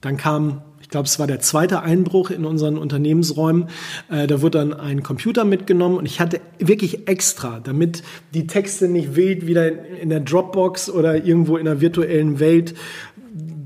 Dann 0.02 0.18
kam 0.18 0.62
ich 0.90 0.92
glaube, 0.92 1.06
es 1.06 1.20
war 1.20 1.28
der 1.28 1.40
zweite 1.40 1.84
Einbruch 1.84 2.32
in 2.32 2.46
unseren 2.46 2.76
Unternehmensräumen. 2.76 3.68
Äh, 4.10 4.26
da 4.26 4.42
wurde 4.42 4.58
dann 4.58 4.74
ein 4.74 5.04
Computer 5.04 5.46
mitgenommen 5.46 6.00
und 6.00 6.08
ich 6.08 6.20
hatte 6.20 6.42
wirklich 6.58 7.08
extra, 7.08 7.60
damit 7.60 8.02
die 8.34 8.48
Texte 8.48 8.88
nicht 8.88 9.16
wild 9.16 9.46
wieder 9.46 9.68
in 9.70 10.10
der 10.10 10.20
Dropbox 10.20 10.90
oder 10.90 11.24
irgendwo 11.24 11.58
in 11.58 11.66
der 11.66 11.80
virtuellen 11.80 12.40
Welt 12.40 12.74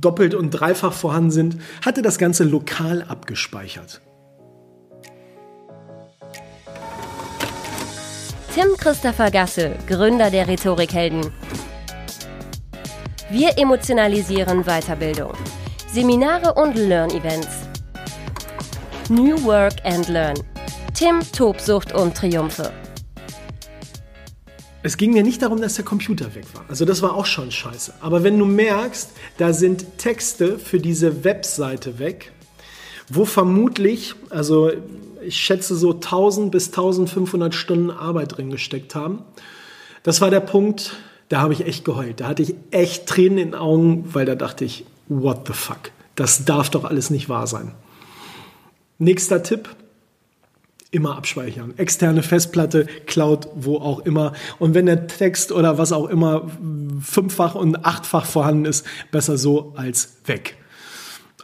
doppelt 0.01 0.35
und 0.35 0.49
dreifach 0.49 0.91
vorhanden 0.91 1.31
sind, 1.31 1.57
hatte 1.81 2.01
das 2.01 2.17
Ganze 2.17 2.43
lokal 2.43 3.05
abgespeichert. 3.07 4.01
Tim 8.53 8.75
Christopher 8.77 9.31
Gasse, 9.31 9.77
Gründer 9.87 10.29
der 10.29 10.49
Rhetorikhelden. 10.49 11.21
Wir 13.31 13.57
emotionalisieren 13.57 14.65
Weiterbildung. 14.65 15.31
Seminare 15.93 16.55
und 16.55 16.75
Learn-Events. 16.75 17.67
New 19.09 19.43
Work 19.43 19.75
and 19.83 20.09
Learn. 20.09 20.35
Tim, 20.95 21.19
Tobsucht 21.31 21.93
und 21.93 22.17
Triumphe. 22.17 22.73
Es 24.81 24.97
ging 24.97 25.13
mir 25.13 25.21
nicht 25.21 25.43
darum, 25.43 25.61
dass 25.61 25.75
der 25.75 25.85
Computer 25.85 26.33
weg 26.33 26.45
war. 26.55 26.65
Also 26.67 26.85
das 26.85 27.03
war 27.03 27.13
auch 27.13 27.27
schon 27.27 27.51
scheiße. 27.51 27.93
Aber 28.01 28.23
wenn 28.23 28.39
du 28.39 28.45
merkst, 28.45 29.11
da 29.37 29.53
sind 29.53 29.99
Texte 29.99 30.57
für 30.57 30.79
diese 30.79 31.23
Webseite 31.23 31.99
weg, 31.99 32.31
wo 33.07 33.23
vermutlich, 33.23 34.15
also 34.31 34.71
ich 35.23 35.37
schätze 35.37 35.75
so 35.75 35.91
1000 35.91 36.51
bis 36.51 36.69
1500 36.69 37.53
Stunden 37.53 37.91
Arbeit 37.91 38.35
drin 38.35 38.49
gesteckt 38.49 38.95
haben. 38.95 39.19
Das 40.01 40.21
war 40.21 40.31
der 40.31 40.39
Punkt, 40.39 40.95
da 41.29 41.41
habe 41.41 41.53
ich 41.53 41.67
echt 41.67 41.85
geheult. 41.85 42.19
Da 42.19 42.29
hatte 42.29 42.41
ich 42.41 42.55
echt 42.71 43.05
Tränen 43.05 43.37
in 43.37 43.51
den 43.51 43.55
Augen, 43.55 44.09
weil 44.15 44.25
da 44.25 44.33
dachte 44.33 44.65
ich, 44.65 44.85
what 45.07 45.47
the 45.47 45.53
fuck? 45.53 45.91
Das 46.15 46.45
darf 46.45 46.69
doch 46.69 46.83
alles 46.83 47.09
nicht 47.09 47.29
wahr 47.29 47.47
sein. 47.47 47.73
Nächster 48.99 49.43
Tipp. 49.43 49.69
Immer 50.91 51.17
abspeichern. 51.17 51.73
Externe 51.77 52.21
Festplatte, 52.21 52.85
Cloud, 53.07 53.47
wo 53.55 53.77
auch 53.77 54.01
immer. 54.01 54.33
Und 54.59 54.75
wenn 54.75 54.85
der 54.85 55.07
Text 55.07 55.51
oder 55.51 55.79
was 55.79 55.91
auch 55.91 56.07
immer 56.07 56.51
fünffach 57.01 57.55
und 57.55 57.83
achtfach 57.83 58.27
vorhanden 58.27 58.65
ist, 58.65 58.85
besser 59.09 59.39
so 59.39 59.73
als 59.75 60.17
weg. 60.25 60.55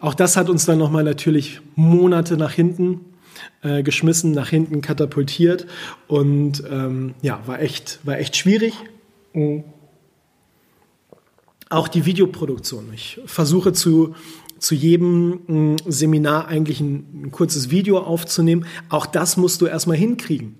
Auch 0.01 0.13
das 0.13 0.37
hat 0.37 0.49
uns 0.49 0.65
dann 0.65 0.77
nochmal 0.77 1.03
natürlich 1.03 1.61
Monate 1.75 2.37
nach 2.37 2.51
hinten 2.51 3.01
äh, 3.63 3.83
geschmissen, 3.83 4.31
nach 4.31 4.49
hinten 4.49 4.81
katapultiert 4.81 5.65
und 6.07 6.63
ähm, 6.69 7.15
ja, 7.21 7.41
war 7.45 7.59
echt, 7.59 7.99
war 8.03 8.17
echt 8.19 8.37
schwierig. 8.37 8.73
Mhm. 9.33 9.63
Auch 11.69 11.87
die 11.87 12.05
Videoproduktion. 12.05 12.91
Ich 12.95 13.21
versuche 13.25 13.73
zu, 13.73 14.15
zu 14.57 14.73
jedem 14.73 15.73
mm, 15.73 15.75
Seminar 15.85 16.47
eigentlich 16.47 16.81
ein, 16.81 17.05
ein 17.25 17.31
kurzes 17.31 17.69
Video 17.69 17.99
aufzunehmen. 17.99 18.65
Auch 18.89 19.05
das 19.05 19.37
musst 19.37 19.61
du 19.61 19.67
erstmal 19.67 19.97
hinkriegen. 19.97 20.55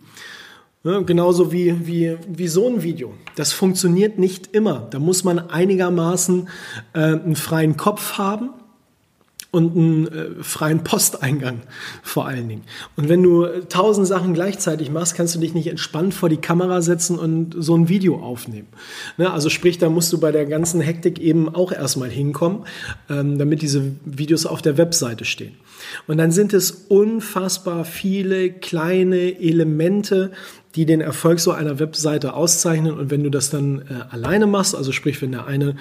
Ja, 0.84 1.00
genauso 1.01 1.51
wie, 1.51 1.88
wie, 1.88 2.16
wie 2.28 2.48
so 2.48 2.70
ein 2.70 2.84
Video. 2.84 3.13
Das 3.36 3.51
funktioniert 3.51 4.20
nicht 4.20 4.54
immer. 4.54 4.88
Da 4.92 5.00
muss 5.00 5.24
man 5.24 5.39
einigermaßen 5.39 6.48
äh, 6.94 7.00
einen 7.00 7.36
freien 7.36 7.75
Kopf 7.75 8.18
haben 8.18 8.51
und 9.51 9.75
einen 9.75 10.08
äh, 10.08 10.44
freien 10.44 10.84
Posteingang 10.84 11.62
vor 12.03 12.27
allen 12.27 12.48
Dingen. 12.48 12.63
Und 12.96 13.10
wenn 13.10 13.24
du 13.24 13.48
tausend 13.68 14.06
Sachen 14.06 14.34
gleichzeitig 14.34 14.91
machst, 14.91 15.15
kannst 15.15 15.34
du 15.34 15.39
dich 15.39 15.56
nicht 15.56 15.68
entspannt 15.68 16.13
vor 16.13 16.29
die 16.29 16.38
Kamera 16.38 16.82
setzen 16.82 17.18
und 17.18 17.56
so 17.58 17.75
ein 17.75 17.89
Video 17.89 18.22
aufnehmen. 18.22 18.68
Ne? 19.18 19.32
Also 19.32 19.50
sprich, 19.50 19.79
da 19.79 19.89
musst 19.89 20.13
du 20.13 20.20
bei 20.20 20.32
der 20.32 20.46
ganzen 20.46 20.82
Hektik 20.82 21.20
eben 21.20 21.53
auch 21.53 21.72
erstmal 21.72 22.10
hinkommen, 22.10 22.65
ähm, 23.10 23.39
damit 23.39 23.63
diese 23.63 23.84
Videos 24.06 24.46
auf 24.46 24.62
der 24.62 24.77
Webseite 24.77 25.25
stehen. 25.25 25.56
Und 26.08 26.18
dann 26.18 26.32
sind 26.32 26.53
es 26.53 26.72
unfassbar 26.89 27.86
viele 27.86 28.51
kleine 28.51 29.39
Elemente, 29.39 30.32
die 30.76 30.86
den 30.86 31.02
Erfolg 31.02 31.40
so 31.40 31.52
einer 31.52 31.80
Webseite 31.80 32.34
auszeichnen. 32.34 32.94
Und 32.94 33.10
wenn 33.10 33.24
du 33.24 33.30
das 33.30 33.50
dann 33.50 33.80
äh, 33.82 33.86
alleine 34.12 34.48
machst, 34.48 34.76
also 34.76 34.92
sprich, 34.92 35.22
wenn 35.22 35.32
der 35.32 35.48
eine 35.48 35.76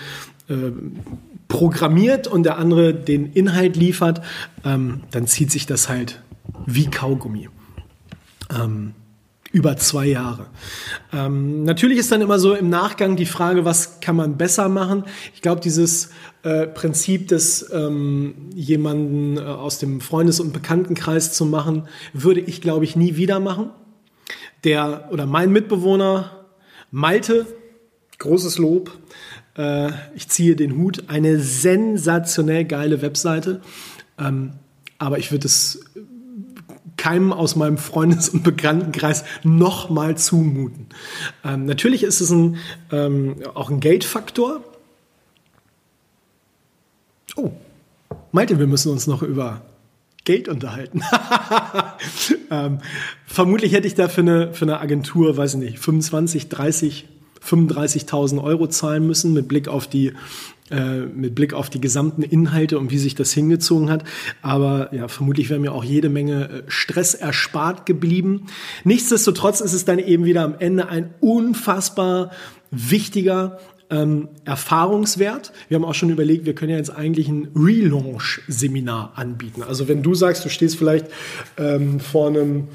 äh, 0.48 0.72
programmiert 1.48 2.26
und 2.26 2.44
der 2.44 2.58
andere 2.58 2.94
den 2.94 3.32
Inhalt 3.32 3.76
liefert, 3.76 4.22
ähm, 4.64 5.02
dann 5.10 5.26
zieht 5.26 5.50
sich 5.50 5.66
das 5.66 5.88
halt 5.88 6.22
wie 6.66 6.86
Kaugummi. 6.86 7.48
Ähm, 8.50 8.94
über 9.50 9.76
zwei 9.76 10.06
Jahre. 10.06 10.46
Ähm, 11.12 11.64
natürlich 11.64 11.98
ist 11.98 12.12
dann 12.12 12.20
immer 12.20 12.38
so 12.38 12.54
im 12.54 12.68
Nachgang 12.68 13.16
die 13.16 13.26
Frage, 13.26 13.64
was 13.64 14.00
kann 14.00 14.14
man 14.14 14.36
besser 14.36 14.68
machen? 14.68 15.04
Ich 15.34 15.40
glaube, 15.40 15.60
dieses 15.62 16.10
äh, 16.42 16.66
Prinzip 16.66 17.28
des 17.28 17.70
ähm, 17.72 18.50
jemanden 18.54 19.38
äh, 19.38 19.40
aus 19.40 19.78
dem 19.78 20.00
Freundes- 20.00 20.40
und 20.40 20.52
Bekanntenkreis 20.52 21.32
zu 21.32 21.46
machen, 21.46 21.88
würde 22.12 22.40
ich, 22.40 22.60
glaube 22.60 22.84
ich, 22.84 22.94
nie 22.94 23.16
wieder 23.16 23.40
machen. 23.40 23.70
Der 24.64 25.08
oder 25.10 25.26
mein 25.26 25.52
Mitbewohner 25.52 26.46
Malte, 26.90 27.46
großes 28.18 28.58
Lob, 28.58 28.90
äh, 29.56 29.90
ich 30.14 30.28
ziehe 30.28 30.56
den 30.56 30.76
Hut. 30.76 31.04
Eine 31.08 31.38
sensationell 31.38 32.64
geile 32.64 33.02
Webseite. 33.02 33.60
Ähm, 34.18 34.54
aber 34.98 35.18
ich 35.18 35.30
würde 35.30 35.46
es 35.46 35.80
keinem 36.96 37.32
aus 37.32 37.56
meinem 37.56 37.78
Freundes- 37.78 38.28
und 38.28 38.42
Bekanntenkreis 38.42 39.24
noch 39.44 39.88
mal 39.88 40.16
zumuten. 40.16 40.88
Ähm, 41.44 41.64
natürlich 41.64 42.02
ist 42.02 42.20
es 42.20 42.30
ein, 42.30 42.56
ähm, 42.90 43.36
auch 43.54 43.70
ein 43.70 43.80
Geldfaktor. 43.80 44.62
Oh, 47.36 47.52
meinte, 48.32 48.58
wir 48.58 48.66
müssen 48.66 48.90
uns 48.90 49.06
noch 49.06 49.22
über 49.22 49.62
Geld 50.24 50.48
unterhalten. 50.48 51.02
ähm, 52.50 52.78
vermutlich 53.26 53.72
hätte 53.72 53.86
ich 53.86 53.94
da 53.94 54.08
für 54.08 54.20
eine, 54.20 54.54
für 54.54 54.64
eine 54.64 54.80
Agentur, 54.80 55.36
weiß 55.36 55.54
ich 55.54 55.60
nicht, 55.60 55.78
25, 55.78 56.48
30, 56.48 57.06
35.000 57.44 58.42
Euro 58.42 58.66
zahlen 58.68 59.06
müssen 59.06 59.32
mit 59.32 59.48
Blick 59.48 59.68
auf 59.68 59.86
die 59.86 60.12
äh, 60.70 61.00
mit 61.00 61.34
Blick 61.34 61.54
auf 61.54 61.70
die 61.70 61.80
gesamten 61.80 62.22
Inhalte 62.22 62.78
und 62.78 62.90
wie 62.90 62.98
sich 62.98 63.14
das 63.14 63.32
hingezogen 63.32 63.88
hat. 63.88 64.04
Aber 64.42 64.94
ja, 64.94 65.08
vermutlich 65.08 65.48
wäre 65.48 65.60
mir 65.60 65.72
auch 65.72 65.84
jede 65.84 66.10
Menge 66.10 66.48
äh, 66.48 66.62
Stress 66.68 67.14
erspart 67.14 67.86
geblieben. 67.86 68.48
Nichtsdestotrotz 68.84 69.62
ist 69.62 69.72
es 69.72 69.86
dann 69.86 69.98
eben 69.98 70.26
wieder 70.26 70.42
am 70.42 70.56
Ende 70.58 70.88
ein 70.88 71.14
unfassbar 71.20 72.32
wichtiger 72.70 73.58
ähm, 73.90 74.28
Erfahrungswert. 74.44 75.52
Wir 75.68 75.76
haben 75.76 75.84
auch 75.84 75.94
schon 75.94 76.10
überlegt, 76.10 76.46
wir 76.46 76.54
können 76.54 76.72
ja 76.72 76.78
jetzt 76.78 76.90
eigentlich 76.90 77.28
ein 77.28 77.48
Relaunch-Seminar 77.54 79.12
anbieten. 79.16 79.62
Also 79.62 79.88
wenn 79.88 80.02
du 80.02 80.14
sagst, 80.14 80.44
du 80.44 80.48
stehst 80.48 80.76
vielleicht 80.76 81.06
ähm, 81.56 82.00
vor 82.00 82.28
einem 82.28 82.68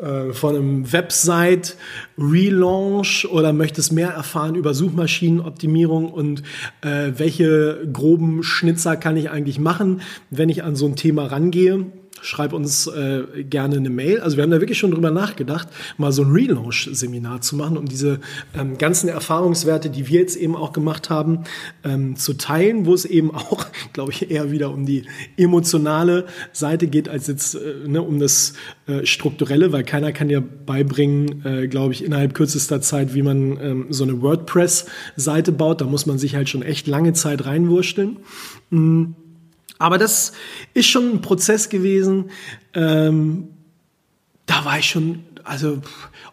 äh, 0.00 0.32
von 0.32 0.54
einem 0.54 0.92
Website-Relaunch 0.92 3.26
oder 3.30 3.52
möchtest 3.52 3.92
mehr 3.92 4.10
erfahren 4.10 4.54
über 4.54 4.72
Suchmaschinenoptimierung 4.72 6.12
und 6.12 6.44
äh, 6.82 7.10
welche 7.16 7.84
groben 7.92 8.44
Schnitzer 8.44 8.96
kann 8.96 9.16
ich 9.16 9.30
eigentlich 9.30 9.58
machen, 9.58 10.02
wenn 10.30 10.50
ich 10.50 10.62
an 10.62 10.76
so 10.76 10.86
ein 10.86 10.94
Thema 10.94 11.26
rangehe 11.26 11.86
schreib 12.22 12.52
uns 12.52 12.86
äh, 12.86 13.44
gerne 13.44 13.76
eine 13.76 13.90
Mail. 13.90 14.20
Also 14.20 14.36
wir 14.36 14.42
haben 14.42 14.50
da 14.50 14.60
wirklich 14.60 14.78
schon 14.78 14.90
drüber 14.90 15.10
nachgedacht, 15.10 15.68
mal 15.96 16.12
so 16.12 16.22
ein 16.22 16.32
Relaunch-Seminar 16.32 17.40
zu 17.40 17.56
machen, 17.56 17.76
um 17.76 17.86
diese 17.86 18.20
ähm, 18.54 18.78
ganzen 18.78 19.08
Erfahrungswerte, 19.08 19.90
die 19.90 20.08
wir 20.08 20.20
jetzt 20.20 20.36
eben 20.36 20.56
auch 20.56 20.72
gemacht 20.72 21.10
haben, 21.10 21.44
ähm, 21.84 22.16
zu 22.16 22.34
teilen, 22.34 22.86
wo 22.86 22.94
es 22.94 23.04
eben 23.04 23.34
auch, 23.34 23.66
glaube 23.92 24.12
ich, 24.12 24.30
eher 24.30 24.50
wieder 24.50 24.70
um 24.70 24.86
die 24.86 25.04
emotionale 25.36 26.26
Seite 26.52 26.86
geht, 26.86 27.08
als 27.08 27.26
jetzt 27.26 27.54
äh, 27.54 27.88
ne, 27.88 28.02
um 28.02 28.18
das 28.18 28.54
äh, 28.86 29.04
strukturelle, 29.06 29.72
weil 29.72 29.84
keiner 29.84 30.12
kann 30.12 30.28
dir 30.28 30.40
beibringen, 30.40 31.44
äh, 31.44 31.68
glaube 31.68 31.92
ich, 31.92 32.04
innerhalb 32.04 32.34
kürzester 32.34 32.80
Zeit, 32.80 33.14
wie 33.14 33.22
man 33.22 33.58
ähm, 33.60 33.86
so 33.90 34.04
eine 34.04 34.22
WordPress-Seite 34.22 35.52
baut. 35.52 35.80
Da 35.80 35.84
muss 35.84 36.06
man 36.06 36.18
sich 36.18 36.34
halt 36.34 36.48
schon 36.48 36.62
echt 36.62 36.86
lange 36.86 37.12
Zeit 37.12 37.46
reinwursteln. 37.46 38.18
Mhm. 38.70 39.14
Aber 39.78 39.98
das 39.98 40.32
ist 40.74 40.86
schon 40.86 41.10
ein 41.14 41.20
Prozess 41.20 41.68
gewesen. 41.68 42.30
Ähm, 42.74 43.48
da 44.46 44.64
war 44.64 44.78
ich 44.78 44.86
schon, 44.86 45.24
also 45.44 45.78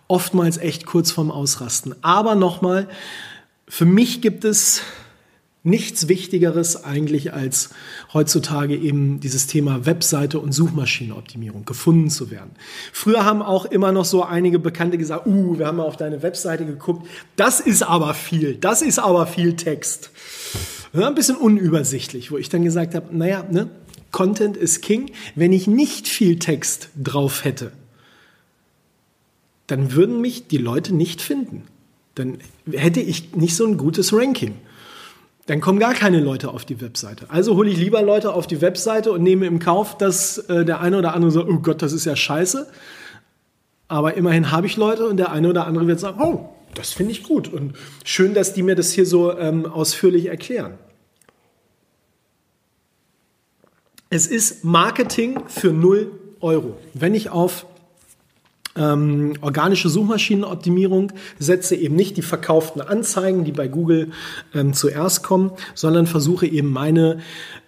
oftmals 0.08 0.58
echt 0.58 0.86
kurz 0.86 1.12
vorm 1.12 1.32
Ausrasten. 1.32 1.96
Aber 2.02 2.36
nochmal, 2.36 2.88
für 3.68 3.86
mich 3.86 4.22
gibt 4.22 4.46
es 4.46 4.82
nichts 5.66 6.08
Wichtigeres 6.08 6.84
eigentlich 6.84 7.34
als 7.34 7.72
heutzutage 8.14 8.76
eben 8.76 9.20
dieses 9.20 9.48
Thema 9.48 9.88
Webseite 9.88 10.40
und 10.40 10.52
Suchmaschinenoptimierung 10.52 11.66
gefunden 11.66 12.12
zu 12.12 12.30
werden. 12.30 12.52
Früher 12.94 13.26
haben 13.26 13.42
auch 13.42 13.66
immer 13.66 13.92
noch 13.92 14.06
so 14.06 14.24
einige 14.24 14.60
Bekannte 14.60 15.00
gesagt, 15.00 15.26
uh, 15.26 15.58
wir 15.58 15.66
haben 15.66 15.78
mal 15.78 15.84
auf 15.84 15.98
deine 15.98 16.22
Webseite 16.22 16.68
geguckt, 16.68 17.08
das 17.36 17.60
ist 17.60 17.82
aber 17.82 18.14
viel, 18.14 18.56
das 18.58 18.84
ist 18.84 19.00
aber 19.00 19.26
viel 19.26 19.56
Text 19.56 20.12
ja, 21.00 21.08
ein 21.08 21.16
bisschen 21.16 21.38
unübersichtlich, 21.38 22.32
wo 22.32 22.38
ich 22.38 22.50
dann 22.50 22.64
gesagt 22.64 22.96
habe, 22.96 23.16
naja, 23.16 23.46
ne, 23.50 23.70
Content 24.12 24.56
ist 24.56 24.82
King. 24.82 25.12
Wenn 25.36 25.52
ich 25.52 25.68
nicht 25.68 26.08
viel 26.08 26.40
Text 26.40 26.90
drauf 27.02 27.44
hätte, 27.44 27.72
dann 29.68 29.94
würden 29.94 30.22
mich 30.22 30.48
die 30.48 30.58
Leute 30.58 30.94
nicht 30.96 31.22
finden. 31.22 31.64
Dann 32.16 32.38
hätte 32.72 33.02
ich 33.02 33.36
nicht 33.36 33.56
so 33.56 33.66
ein 33.66 33.78
gutes 33.78 34.14
Ranking. 34.14 34.56
Dann 35.48 35.62
kommen 35.62 35.80
gar 35.80 35.94
keine 35.94 36.22
Leute 36.22 36.50
auf 36.50 36.66
die 36.66 36.82
Webseite. 36.82 37.30
Also 37.30 37.56
hole 37.56 37.70
ich 37.70 37.78
lieber 37.78 38.02
Leute 38.02 38.34
auf 38.34 38.48
die 38.48 38.62
Webseite 38.62 39.12
und 39.12 39.22
nehme 39.22 39.46
im 39.46 39.60
Kauf, 39.60 39.98
dass 39.98 40.38
äh, 40.38 40.66
der 40.66 40.82
eine 40.82 40.98
oder 40.98 41.14
andere 41.14 41.32
sagt, 41.32 41.50
oh 41.50 41.60
Gott, 41.60 41.82
das 41.82 41.94
ist 41.94 42.06
ja 42.06 42.16
scheiße. 42.16 42.68
Aber 43.88 44.16
immerhin 44.16 44.50
habe 44.52 44.66
ich 44.66 44.78
Leute 44.78 45.08
und 45.08 45.18
der 45.18 45.32
eine 45.32 45.50
oder 45.50 45.68
andere 45.68 45.86
wird 45.88 46.00
sagen, 46.00 46.20
oh, 46.22 46.50
das 46.74 46.94
finde 46.94 47.12
ich 47.12 47.24
gut. 47.24 47.48
Und 47.48 47.74
schön, 48.04 48.34
dass 48.34 48.54
die 48.54 48.64
mir 48.64 48.76
das 48.76 48.92
hier 48.92 49.06
so 49.06 49.38
ähm, 49.38 49.66
ausführlich 49.66 50.28
erklären. 50.28 50.80
Es 54.10 54.28
ist 54.28 54.64
Marketing 54.64 55.40
für 55.48 55.74
0 55.74 56.12
Euro. 56.40 56.78
Wenn 56.94 57.16
ich 57.16 57.30
auf 57.32 57.66
ähm, 58.76 59.34
organische 59.42 59.90
Suchmaschinenoptimierung 59.90 61.12
setze, 61.40 61.76
eben 61.76 61.96
nicht 61.96 62.16
die 62.18 62.22
verkauften 62.22 62.82
Anzeigen, 62.82 63.46
die 63.46 63.52
bei 63.52 63.68
Google 63.68 64.12
ähm, 64.54 64.74
zuerst 64.74 65.24
kommen, 65.24 65.52
sondern 65.74 66.06
versuche 66.06 66.46
eben 66.46 66.72
meine 66.72 67.20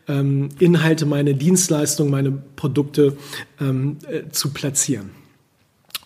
ähm, 0.07 0.49
Inhalte, 0.59 1.05
meine 1.07 1.33
Dienstleistungen, 1.33 2.11
meine 2.11 2.31
Produkte 2.31 3.17
ähm, 3.59 3.97
äh, 4.07 4.29
zu 4.29 4.53
platzieren. 4.53 5.11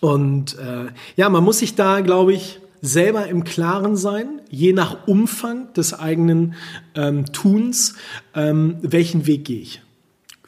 Und 0.00 0.56
äh, 0.58 0.86
ja, 1.16 1.28
man 1.28 1.44
muss 1.44 1.58
sich 1.58 1.74
da, 1.74 2.00
glaube 2.00 2.32
ich, 2.32 2.58
selber 2.80 3.26
im 3.26 3.44
Klaren 3.44 3.96
sein, 3.96 4.40
je 4.48 4.72
nach 4.72 5.06
Umfang 5.06 5.72
des 5.74 5.92
eigenen 5.92 6.54
ähm, 6.94 7.26
Tuns, 7.32 7.96
ähm, 8.34 8.78
welchen 8.80 9.26
Weg 9.26 9.44
gehe 9.44 9.60
ich 9.60 9.81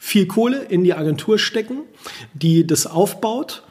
viel 0.05 0.27
Kohle 0.27 0.61
in 0.61 0.83
die 0.83 0.93
Agentur 0.93 1.39
stecken, 1.39 1.79
die 2.35 2.67
das 2.67 2.85
aufbaut, 2.85 3.63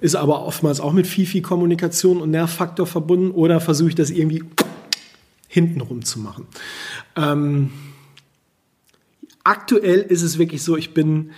ist 0.00 0.16
aber 0.16 0.46
oftmals 0.46 0.80
auch 0.80 0.94
mit 0.94 1.06
viel, 1.06 1.26
viel 1.26 1.42
Kommunikation 1.42 2.22
und 2.22 2.30
Nervfaktor 2.30 2.86
verbunden 2.86 3.30
oder 3.30 3.60
versuche 3.60 3.90
ich 3.90 3.94
das 3.94 4.08
irgendwie 4.08 4.42
hintenrum 5.48 6.02
zu 6.02 6.18
machen. 6.18 6.46
Ähm, 7.14 7.72
aktuell 9.44 10.00
ist 10.00 10.22
es 10.22 10.38
wirklich 10.38 10.62
so, 10.62 10.78
ich 10.78 10.94
bin 10.94 11.32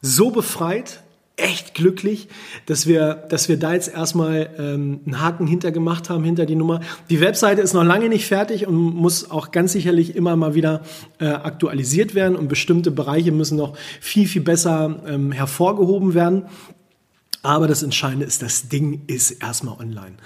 so 0.00 0.30
befreit, 0.30 1.02
echt 1.38 1.74
glücklich, 1.74 2.28
dass 2.66 2.86
wir, 2.86 3.14
dass 3.28 3.48
wir 3.48 3.58
da 3.58 3.72
jetzt 3.72 3.92
erstmal 3.92 4.50
ähm, 4.58 5.00
einen 5.06 5.20
Haken 5.20 5.46
hinter 5.46 5.72
gemacht 5.72 6.10
haben, 6.10 6.24
hinter 6.24 6.46
die 6.46 6.56
Nummer. 6.56 6.80
Die 7.10 7.20
Webseite 7.20 7.62
ist 7.62 7.74
noch 7.74 7.84
lange 7.84 8.08
nicht 8.08 8.26
fertig 8.26 8.66
und 8.66 8.74
muss 8.74 9.30
auch 9.30 9.50
ganz 9.50 9.72
sicherlich 9.72 10.16
immer 10.16 10.36
mal 10.36 10.54
wieder 10.54 10.82
äh, 11.20 11.26
aktualisiert 11.26 12.14
werden 12.14 12.36
und 12.36 12.48
bestimmte 12.48 12.90
Bereiche 12.90 13.32
müssen 13.32 13.56
noch 13.56 13.76
viel, 14.00 14.26
viel 14.26 14.42
besser 14.42 15.00
ähm, 15.06 15.32
hervorgehoben 15.32 16.14
werden. 16.14 16.46
Aber 17.42 17.68
das 17.68 17.82
Entscheidende 17.82 18.26
ist, 18.26 18.42
das 18.42 18.68
Ding 18.68 19.02
ist 19.06 19.30
erstmal 19.30 19.78
online. 19.78 20.16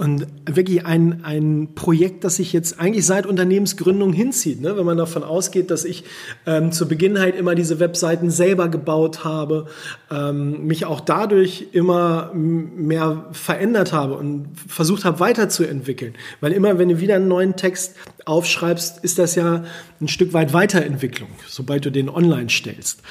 Und 0.00 0.26
wirklich 0.46 0.86
ein, 0.86 1.26
ein 1.26 1.74
Projekt, 1.74 2.24
das 2.24 2.36
sich 2.36 2.54
jetzt 2.54 2.80
eigentlich 2.80 3.04
seit 3.04 3.26
Unternehmensgründung 3.26 4.14
hinzieht. 4.14 4.62
Ne? 4.62 4.74
Wenn 4.78 4.86
man 4.86 4.96
davon 4.96 5.22
ausgeht, 5.22 5.70
dass 5.70 5.84
ich 5.84 6.04
ähm, 6.46 6.72
zu 6.72 6.88
Beginn 6.88 7.18
halt 7.18 7.36
immer 7.36 7.54
diese 7.54 7.80
Webseiten 7.80 8.30
selber 8.30 8.70
gebaut 8.70 9.24
habe, 9.24 9.66
ähm, 10.10 10.66
mich 10.66 10.86
auch 10.86 11.00
dadurch 11.00 11.66
immer 11.72 12.32
mehr 12.32 13.26
verändert 13.32 13.92
habe 13.92 14.16
und 14.16 14.48
versucht 14.66 15.04
habe 15.04 15.20
weiterzuentwickeln. 15.20 16.14
Weil 16.40 16.52
immer, 16.52 16.78
wenn 16.78 16.88
du 16.88 17.00
wieder 17.00 17.16
einen 17.16 17.28
neuen 17.28 17.56
Text 17.56 17.94
aufschreibst, 18.24 19.04
ist 19.04 19.18
das 19.18 19.34
ja 19.34 19.64
ein 20.00 20.08
Stück 20.08 20.32
weit 20.32 20.54
Weiterentwicklung, 20.54 21.28
sobald 21.46 21.84
du 21.84 21.90
den 21.90 22.08
online 22.08 22.48
stellst. 22.48 23.02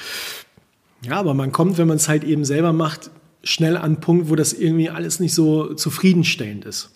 Ja, 1.02 1.20
aber 1.20 1.34
man 1.34 1.52
kommt, 1.52 1.78
wenn 1.78 1.86
man 1.86 1.98
es 1.98 2.08
halt 2.08 2.24
eben 2.24 2.44
selber 2.44 2.72
macht, 2.72 3.12
schnell 3.42 3.76
an 3.76 3.82
einen 3.84 4.00
Punkt, 4.00 4.30
wo 4.30 4.36
das 4.36 4.52
irgendwie 4.52 4.90
alles 4.90 5.20
nicht 5.20 5.34
so 5.34 5.74
zufriedenstellend 5.74 6.64
ist. 6.64 6.90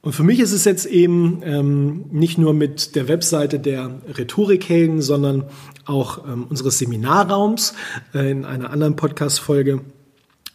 Und 0.00 0.12
für 0.12 0.22
mich 0.22 0.38
ist 0.40 0.52
es 0.52 0.64
jetzt 0.64 0.86
eben 0.86 1.42
ähm, 1.44 2.04
nicht 2.10 2.38
nur 2.38 2.54
mit 2.54 2.94
der 2.94 3.08
Webseite 3.08 3.58
der 3.58 4.00
Rhetorikhelden, 4.16 5.02
sondern 5.02 5.44
auch 5.84 6.26
ähm, 6.26 6.44
unseres 6.48 6.78
Seminarraums. 6.78 7.74
Äh, 8.14 8.30
in 8.30 8.44
einer 8.44 8.70
anderen 8.70 8.96
Podcast-Folge 8.96 9.80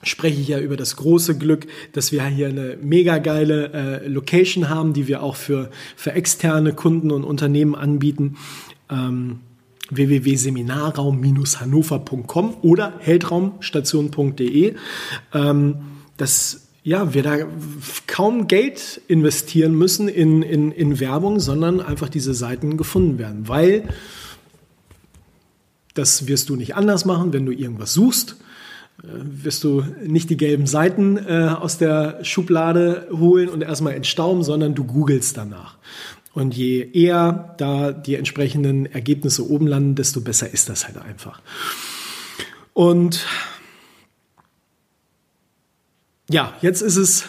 spreche 0.01 0.39
ich 0.39 0.47
ja 0.47 0.59
über 0.59 0.77
das 0.77 0.95
große 0.95 1.37
Glück, 1.37 1.67
dass 1.91 2.11
wir 2.11 2.25
hier 2.25 2.47
eine 2.47 2.77
mega 2.81 3.17
geile 3.17 3.73
äh, 3.73 4.07
Location 4.07 4.69
haben, 4.69 4.93
die 4.93 5.07
wir 5.07 5.21
auch 5.21 5.35
für, 5.35 5.69
für 5.95 6.13
externe 6.13 6.73
Kunden 6.73 7.11
und 7.11 7.23
Unternehmen 7.23 7.75
anbieten. 7.75 8.37
Ähm, 8.89 9.41
www.seminarraum-hannover.com 9.95 12.57
oder 12.61 12.93
heldraumstation.de. 12.99 14.75
Ähm, 15.33 15.75
dass 16.17 16.67
ja, 16.83 17.13
wir 17.13 17.23
da 17.23 17.37
kaum 18.07 18.47
Geld 18.47 19.01
investieren 19.07 19.73
müssen 19.73 20.09
in, 20.09 20.41
in, 20.41 20.71
in 20.71 20.99
Werbung, 20.99 21.39
sondern 21.39 21.79
einfach 21.79 22.09
diese 22.09 22.33
Seiten 22.33 22.75
gefunden 22.75 23.17
werden. 23.17 23.47
Weil 23.47 23.87
das 25.93 26.27
wirst 26.27 26.49
du 26.49 26.55
nicht 26.55 26.75
anders 26.75 27.05
machen, 27.05 27.33
wenn 27.33 27.45
du 27.45 27.53
irgendwas 27.53 27.93
suchst 27.93 28.35
äh, 29.01 29.07
wirst 29.23 29.63
du 29.63 29.83
nicht 30.05 30.29
die 30.29 30.37
gelben 30.37 30.67
Seiten 30.67 31.17
äh, 31.17 31.55
aus 31.57 31.77
der 31.77 32.23
Schublade 32.23 33.07
holen 33.11 33.49
und 33.49 33.61
erstmal 33.61 33.93
entstauben, 33.93 34.43
sondern 34.43 34.75
du 34.75 34.83
googelst 34.83 35.37
danach. 35.37 35.77
Und 36.33 36.55
je 36.55 36.89
eher 36.91 37.53
da 37.57 37.91
die 37.91 38.15
entsprechenden 38.15 38.87
Ergebnisse 38.87 39.47
oben 39.49 39.67
landen, 39.67 39.95
desto 39.95 40.21
besser 40.21 40.51
ist 40.51 40.67
das 40.67 40.87
halt 40.87 40.97
einfach. 40.97 41.41
Und 42.73 43.25
ja, 46.29 46.53
jetzt 46.61 46.81
ist 46.81 46.97
es 46.97 47.25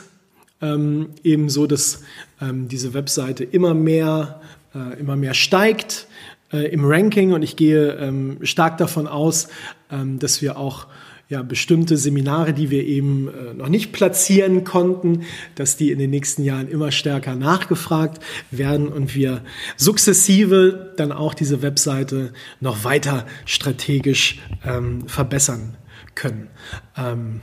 ähm, 0.62 1.10
eben 1.22 1.50
so, 1.50 1.66
dass 1.66 2.02
ähm, 2.40 2.68
diese 2.68 2.94
Webseite 2.94 3.44
immer 3.44 3.74
mehr, 3.74 4.40
äh, 4.74 4.98
immer 4.98 5.16
mehr 5.16 5.34
steigt. 5.34 6.06
äh, 6.54 6.68
im 6.68 6.84
Ranking 6.84 7.32
und 7.32 7.42
ich 7.42 7.56
gehe 7.56 7.94
ähm, 7.94 8.38
stark 8.42 8.78
davon 8.78 9.06
aus, 9.06 9.48
ähm, 9.90 10.18
dass 10.18 10.40
wir 10.40 10.56
auch 10.56 10.86
ja, 11.28 11.42
bestimmte 11.42 11.96
Seminare, 11.96 12.52
die 12.52 12.70
wir 12.70 12.84
eben 12.84 13.28
äh, 13.28 13.54
noch 13.54 13.68
nicht 13.68 13.92
platzieren 13.92 14.64
konnten, 14.64 15.22
dass 15.54 15.76
die 15.76 15.90
in 15.90 15.98
den 15.98 16.10
nächsten 16.10 16.44
Jahren 16.44 16.68
immer 16.68 16.92
stärker 16.92 17.34
nachgefragt 17.34 18.22
werden 18.50 18.88
und 18.88 19.14
wir 19.14 19.42
sukzessive 19.76 20.92
dann 20.96 21.12
auch 21.12 21.34
diese 21.34 21.62
Webseite 21.62 22.32
noch 22.60 22.84
weiter 22.84 23.26
strategisch 23.46 24.40
ähm, 24.64 25.08
verbessern 25.08 25.76
können. 26.14 26.48
Ähm, 26.96 27.40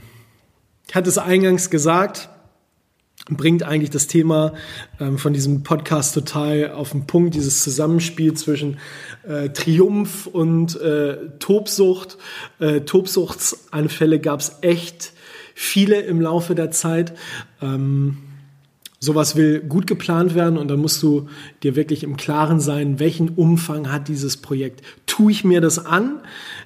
ich 0.88 0.94
hatte 0.94 1.08
es 1.08 1.18
eingangs 1.18 1.70
gesagt, 1.70 2.28
bringt 3.30 3.62
eigentlich 3.62 3.90
das 3.90 4.08
Thema 4.08 4.54
ähm, 5.00 5.18
von 5.18 5.32
diesem 5.32 5.62
Podcast 5.62 6.14
total 6.14 6.72
auf 6.72 6.90
den 6.90 7.06
Punkt, 7.06 7.34
dieses 7.34 7.62
Zusammenspiel 7.62 8.34
zwischen 8.34 8.78
äh, 9.26 9.50
Triumph 9.50 10.26
und 10.26 10.80
äh, 10.80 11.16
Tobsucht. 11.38 12.18
Äh, 12.58 12.80
Tobsuchtsanfälle 12.80 14.20
gab 14.20 14.40
es 14.40 14.58
echt 14.62 15.12
viele 15.54 16.00
im 16.00 16.20
Laufe 16.20 16.54
der 16.54 16.70
Zeit. 16.70 17.12
Ähm, 17.60 18.18
sowas 19.00 19.36
will 19.36 19.60
gut 19.60 19.86
geplant 19.86 20.34
werden 20.34 20.56
und 20.56 20.68
da 20.68 20.76
musst 20.76 21.02
du 21.02 21.28
dir 21.62 21.76
wirklich 21.76 22.04
im 22.04 22.16
Klaren 22.16 22.60
sein, 22.60 23.00
welchen 23.00 23.30
Umfang 23.30 23.90
hat 23.90 24.08
dieses 24.08 24.36
Projekt. 24.36 24.82
Tue 25.06 25.32
ich 25.32 25.44
mir 25.44 25.60
das 25.60 25.84
an? 25.84 26.20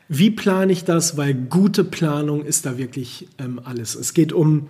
Wie 0.08 0.30
plane 0.30 0.72
ich 0.72 0.84
das? 0.84 1.16
Weil 1.16 1.34
gute 1.34 1.82
Planung 1.82 2.44
ist 2.44 2.66
da 2.66 2.78
wirklich 2.78 3.28
ähm, 3.38 3.60
alles. 3.64 3.94
Es 3.94 4.14
geht 4.14 4.32
um 4.32 4.68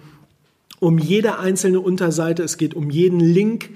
um 0.78 0.98
jede 0.98 1.38
einzelne 1.38 1.80
Unterseite, 1.80 2.42
es 2.42 2.58
geht 2.58 2.74
um 2.74 2.90
jeden 2.90 3.20
Link, 3.20 3.70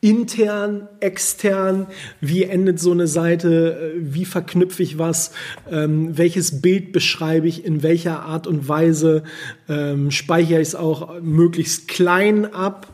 intern, 0.00 0.88
extern, 1.00 1.88
wie 2.20 2.44
endet 2.44 2.78
so 2.78 2.92
eine 2.92 3.08
Seite, 3.08 3.94
äh, 3.96 4.14
wie 4.14 4.24
verknüpfe 4.24 4.82
ich 4.82 4.98
was, 4.98 5.32
ähm, 5.70 6.16
welches 6.16 6.60
Bild 6.60 6.92
beschreibe 6.92 7.48
ich, 7.48 7.64
in 7.64 7.82
welcher 7.82 8.22
Art 8.22 8.46
und 8.46 8.68
Weise 8.68 9.24
ähm, 9.68 10.10
speichere 10.10 10.60
ich 10.60 10.68
es 10.68 10.74
auch 10.76 11.20
möglichst 11.20 11.88
klein 11.88 12.52
ab, 12.52 12.86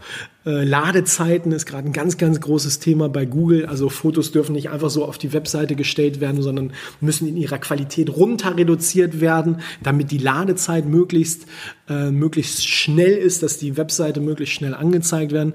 Ladezeiten 0.51 1.53
ist 1.53 1.65
gerade 1.65 1.89
ein 1.89 1.93
ganz, 1.93 2.19
ganz 2.19 2.41
großes 2.41 2.79
Thema 2.79 3.09
bei 3.09 3.25
Google. 3.25 3.67
Also 3.67 3.89
Fotos 3.89 4.31
dürfen 4.31 4.53
nicht 4.53 4.69
einfach 4.69 4.91
so 4.91 5.05
auf 5.05 5.17
die 5.17 5.33
Webseite 5.33 5.75
gestellt 5.75 6.21
werden, 6.21 6.43
sondern 6.43 6.73
müssen 7.01 7.27
in 7.27 7.37
ihrer 7.37 7.59
Qualität 7.59 8.15
runter 8.15 8.57
reduziert 8.57 9.21
werden, 9.23 9.61
damit 9.83 10.11
die 10.11 10.19
Ladezeit 10.19 10.87
möglichst, 10.87 11.47
äh, 11.89 12.11
möglichst 12.11 12.69
schnell 12.69 13.17
ist, 13.17 13.43
dass 13.43 13.59
die 13.59 13.79
Webseite 13.79 14.21
möglichst 14.21 14.55
schnell 14.55 14.75
angezeigt 14.75 15.33
werden. 15.33 15.55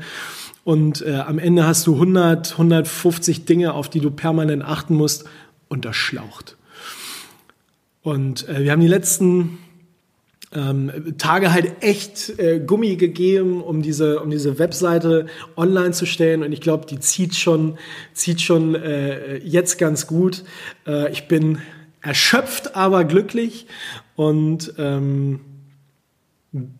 Und 0.63 1.03
äh, 1.03 1.15
am 1.15 1.37
Ende 1.39 1.65
hast 1.65 1.85
du 1.85 1.93
100, 1.93 2.53
150 2.53 3.45
Dinge, 3.45 3.73
auf 3.73 3.89
die 3.89 3.99
du 3.99 4.11
permanent 4.11 4.63
achten 4.63 4.95
musst 4.95 5.25
und 5.67 5.85
das 5.85 5.95
schlaucht. 5.95 6.57
Und 8.01 8.47
äh, 8.49 8.63
wir 8.63 8.71
haben 8.71 8.81
die 8.81 8.87
letzten 8.87 9.59
ähm, 10.53 11.15
Tage 11.17 11.53
halt 11.53 11.83
echt 11.83 12.39
äh, 12.39 12.59
Gummi 12.59 12.95
gegeben, 12.95 13.61
um 13.61 13.81
diese, 13.81 14.19
um 14.19 14.29
diese 14.31 14.57
Webseite 14.57 15.27
online 15.55 15.91
zu 15.91 16.05
stellen. 16.05 16.43
Und 16.43 16.51
ich 16.51 16.61
glaube, 16.61 16.85
die 16.87 16.99
zieht 16.99 17.35
schon, 17.35 17.77
zieht 18.13 18.41
schon 18.41 18.75
äh, 18.75 19.37
jetzt 19.37 19.77
ganz 19.77 20.07
gut. 20.07 20.43
Äh, 20.87 21.11
ich 21.11 21.27
bin 21.27 21.59
erschöpft, 22.01 22.75
aber 22.75 23.03
glücklich. 23.03 23.67
Und 24.15 24.73
ähm, 24.77 25.41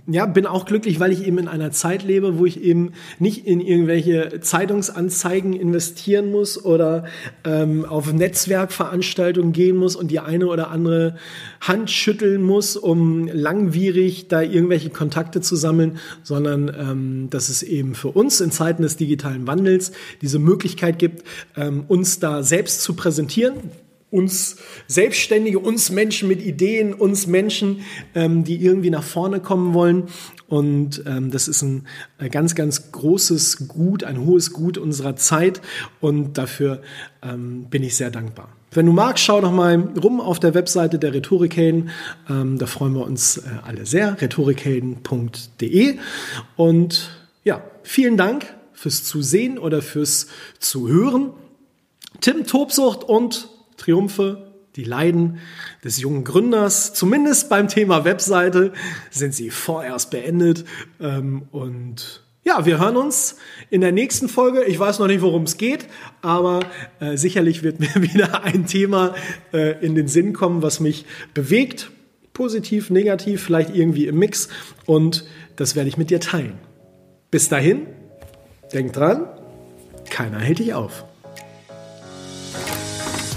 ja, 0.08 0.26
bin 0.26 0.46
auch 0.46 0.66
glücklich, 0.66 1.00
weil 1.00 1.12
ich 1.12 1.26
eben 1.26 1.38
in 1.38 1.48
einer 1.48 1.72
Zeit 1.72 2.04
lebe, 2.04 2.38
wo 2.38 2.46
ich 2.46 2.62
eben 2.62 2.94
nicht 3.20 3.46
in 3.46 3.62
irgendwelche 3.62 4.40
Zeitungsanzeigen 4.42 5.54
investieren 5.54 6.32
muss 6.32 6.64
oder 6.64 7.06
ähm, 7.44 7.86
auf 7.86 8.12
Netzwerkveranstaltungen 8.12 9.52
gehen 9.52 9.78
muss 9.78 9.96
und 9.96 10.12
die 10.12 10.20
eine 10.20 10.48
oder 10.48 10.70
andere 10.70 11.16
Hand 11.62 11.92
schütteln 11.92 12.42
muss, 12.42 12.78
um 12.78 13.28
langwierig 13.28 14.28
da 14.28 14.42
irgendwelche 14.42 14.90
Kontakte 14.90 15.42
zu 15.42 15.56
sammeln, 15.56 15.98
sondern 16.24 16.70
ähm, 16.70 17.28
dass 17.30 17.50
es 17.50 17.64
eben 17.64 17.96
für 17.96 18.10
uns 18.10 18.42
in 18.42 18.52
Zeiten 18.52 18.82
des 18.82 18.98
digitalen 18.98 19.48
Wandels 19.48 19.92
diese 20.22 20.40
Möglichkeit 20.40 21.00
gibt, 21.00 21.24
ähm, 21.56 21.86
uns 21.88 22.20
da 22.20 22.44
selbst 22.44 22.82
zu 22.82 22.94
präsentieren 22.94 23.56
uns 24.12 24.58
Selbstständige, 24.88 25.60
uns 25.60 25.92
Menschen 25.92 26.28
mit 26.28 26.42
Ideen, 26.42 26.94
uns 26.94 27.28
Menschen, 27.28 27.82
ähm, 28.16 28.44
die 28.44 28.64
irgendwie 28.64 28.90
nach 28.90 29.04
vorne 29.04 29.40
kommen 29.40 29.74
wollen. 29.74 30.06
Und 30.48 31.04
ähm, 31.06 31.30
das 31.30 31.48
ist 31.48 31.62
ein 31.62 31.86
äh, 32.18 32.30
ganz, 32.30 32.56
ganz 32.56 32.92
großes 32.92 33.68
Gut, 33.68 34.04
ein 34.04 34.26
hohes 34.26 34.52
Gut 34.52 34.78
unserer 34.78 35.16
Zeit. 35.16 35.62
Und 36.00 36.38
dafür 36.38 36.82
ähm, 37.22 37.66
bin 37.70 37.84
ich 37.84 37.96
sehr 37.96 38.10
dankbar. 38.10 38.50
Wenn 38.72 38.86
du 38.86 38.92
magst, 38.92 39.24
schau 39.24 39.42
doch 39.42 39.52
mal 39.52 39.76
rum 40.02 40.22
auf 40.22 40.40
der 40.40 40.54
Webseite 40.54 41.00
der 41.00 41.14
Rhetorikhelden. 41.14 41.90
Ähm, 42.30 42.58
da 42.58 42.66
freuen 42.66 42.94
wir 42.94 43.06
uns 43.06 43.38
äh, 43.38 43.42
alle 43.64 43.86
sehr. 43.86 44.20
rhetorikhelden.de. 44.20 45.98
Und 46.56 47.12
ja, 47.44 47.64
vielen 47.84 48.18
Dank 48.18 48.46
fürs 48.74 49.04
Zusehen 49.04 49.60
oder 49.60 49.82
fürs 49.82 50.28
Zuhören. 50.60 51.32
Tim 52.22 52.46
Tobsucht 52.46 53.04
und 53.04 53.50
Triumphe, 53.80 54.54
die 54.76 54.84
Leiden 54.84 55.40
des 55.84 56.00
jungen 56.00 56.24
Gründers, 56.24 56.94
zumindest 56.94 57.50
beim 57.50 57.68
Thema 57.68 58.06
Webseite, 58.06 58.74
sind 59.10 59.34
sie 59.34 59.50
vorerst 59.50 60.12
beendet. 60.12 60.66
Ähm, 61.02 61.48
und 61.52 62.24
ja, 62.44 62.66
wir 62.66 62.80
hören 62.80 62.96
uns 62.96 63.38
in 63.70 63.82
der 63.82 63.92
nächsten 63.92 64.30
Folge. 64.30 64.64
Ich 64.64 64.80
weiß 64.80 65.00
noch 65.00 65.08
nicht, 65.08 65.22
worum 65.22 65.44
es 65.44 65.58
geht, 65.58 65.88
aber 66.22 66.62
äh, 67.00 67.18
sicherlich 67.18 67.64
wird 67.64 67.80
mir 67.80 67.94
wieder 67.96 68.44
ein 68.44 68.66
Thema 68.66 69.16
äh, 69.54 69.84
in 69.86 69.96
den 69.96 70.08
Sinn 70.08 70.34
kommen, 70.34 70.62
was 70.62 70.80
mich 70.80 71.06
bewegt. 71.34 71.92
Positiv, 72.34 72.90
negativ, 72.90 73.44
vielleicht 73.44 73.76
irgendwie 73.76 74.08
im 74.08 74.18
Mix. 74.18 74.48
Und 74.86 75.26
das 75.58 75.76
werde 75.76 75.90
ich 75.90 75.98
mit 75.98 76.10
dir 76.10 76.22
teilen. 76.22 76.58
Bis 77.32 77.50
dahin, 77.50 77.86
denk 78.72 78.94
dran, 78.94 79.28
keiner 80.10 80.40
hält 80.40 80.60
dich 80.60 80.74
auf. 80.74 81.04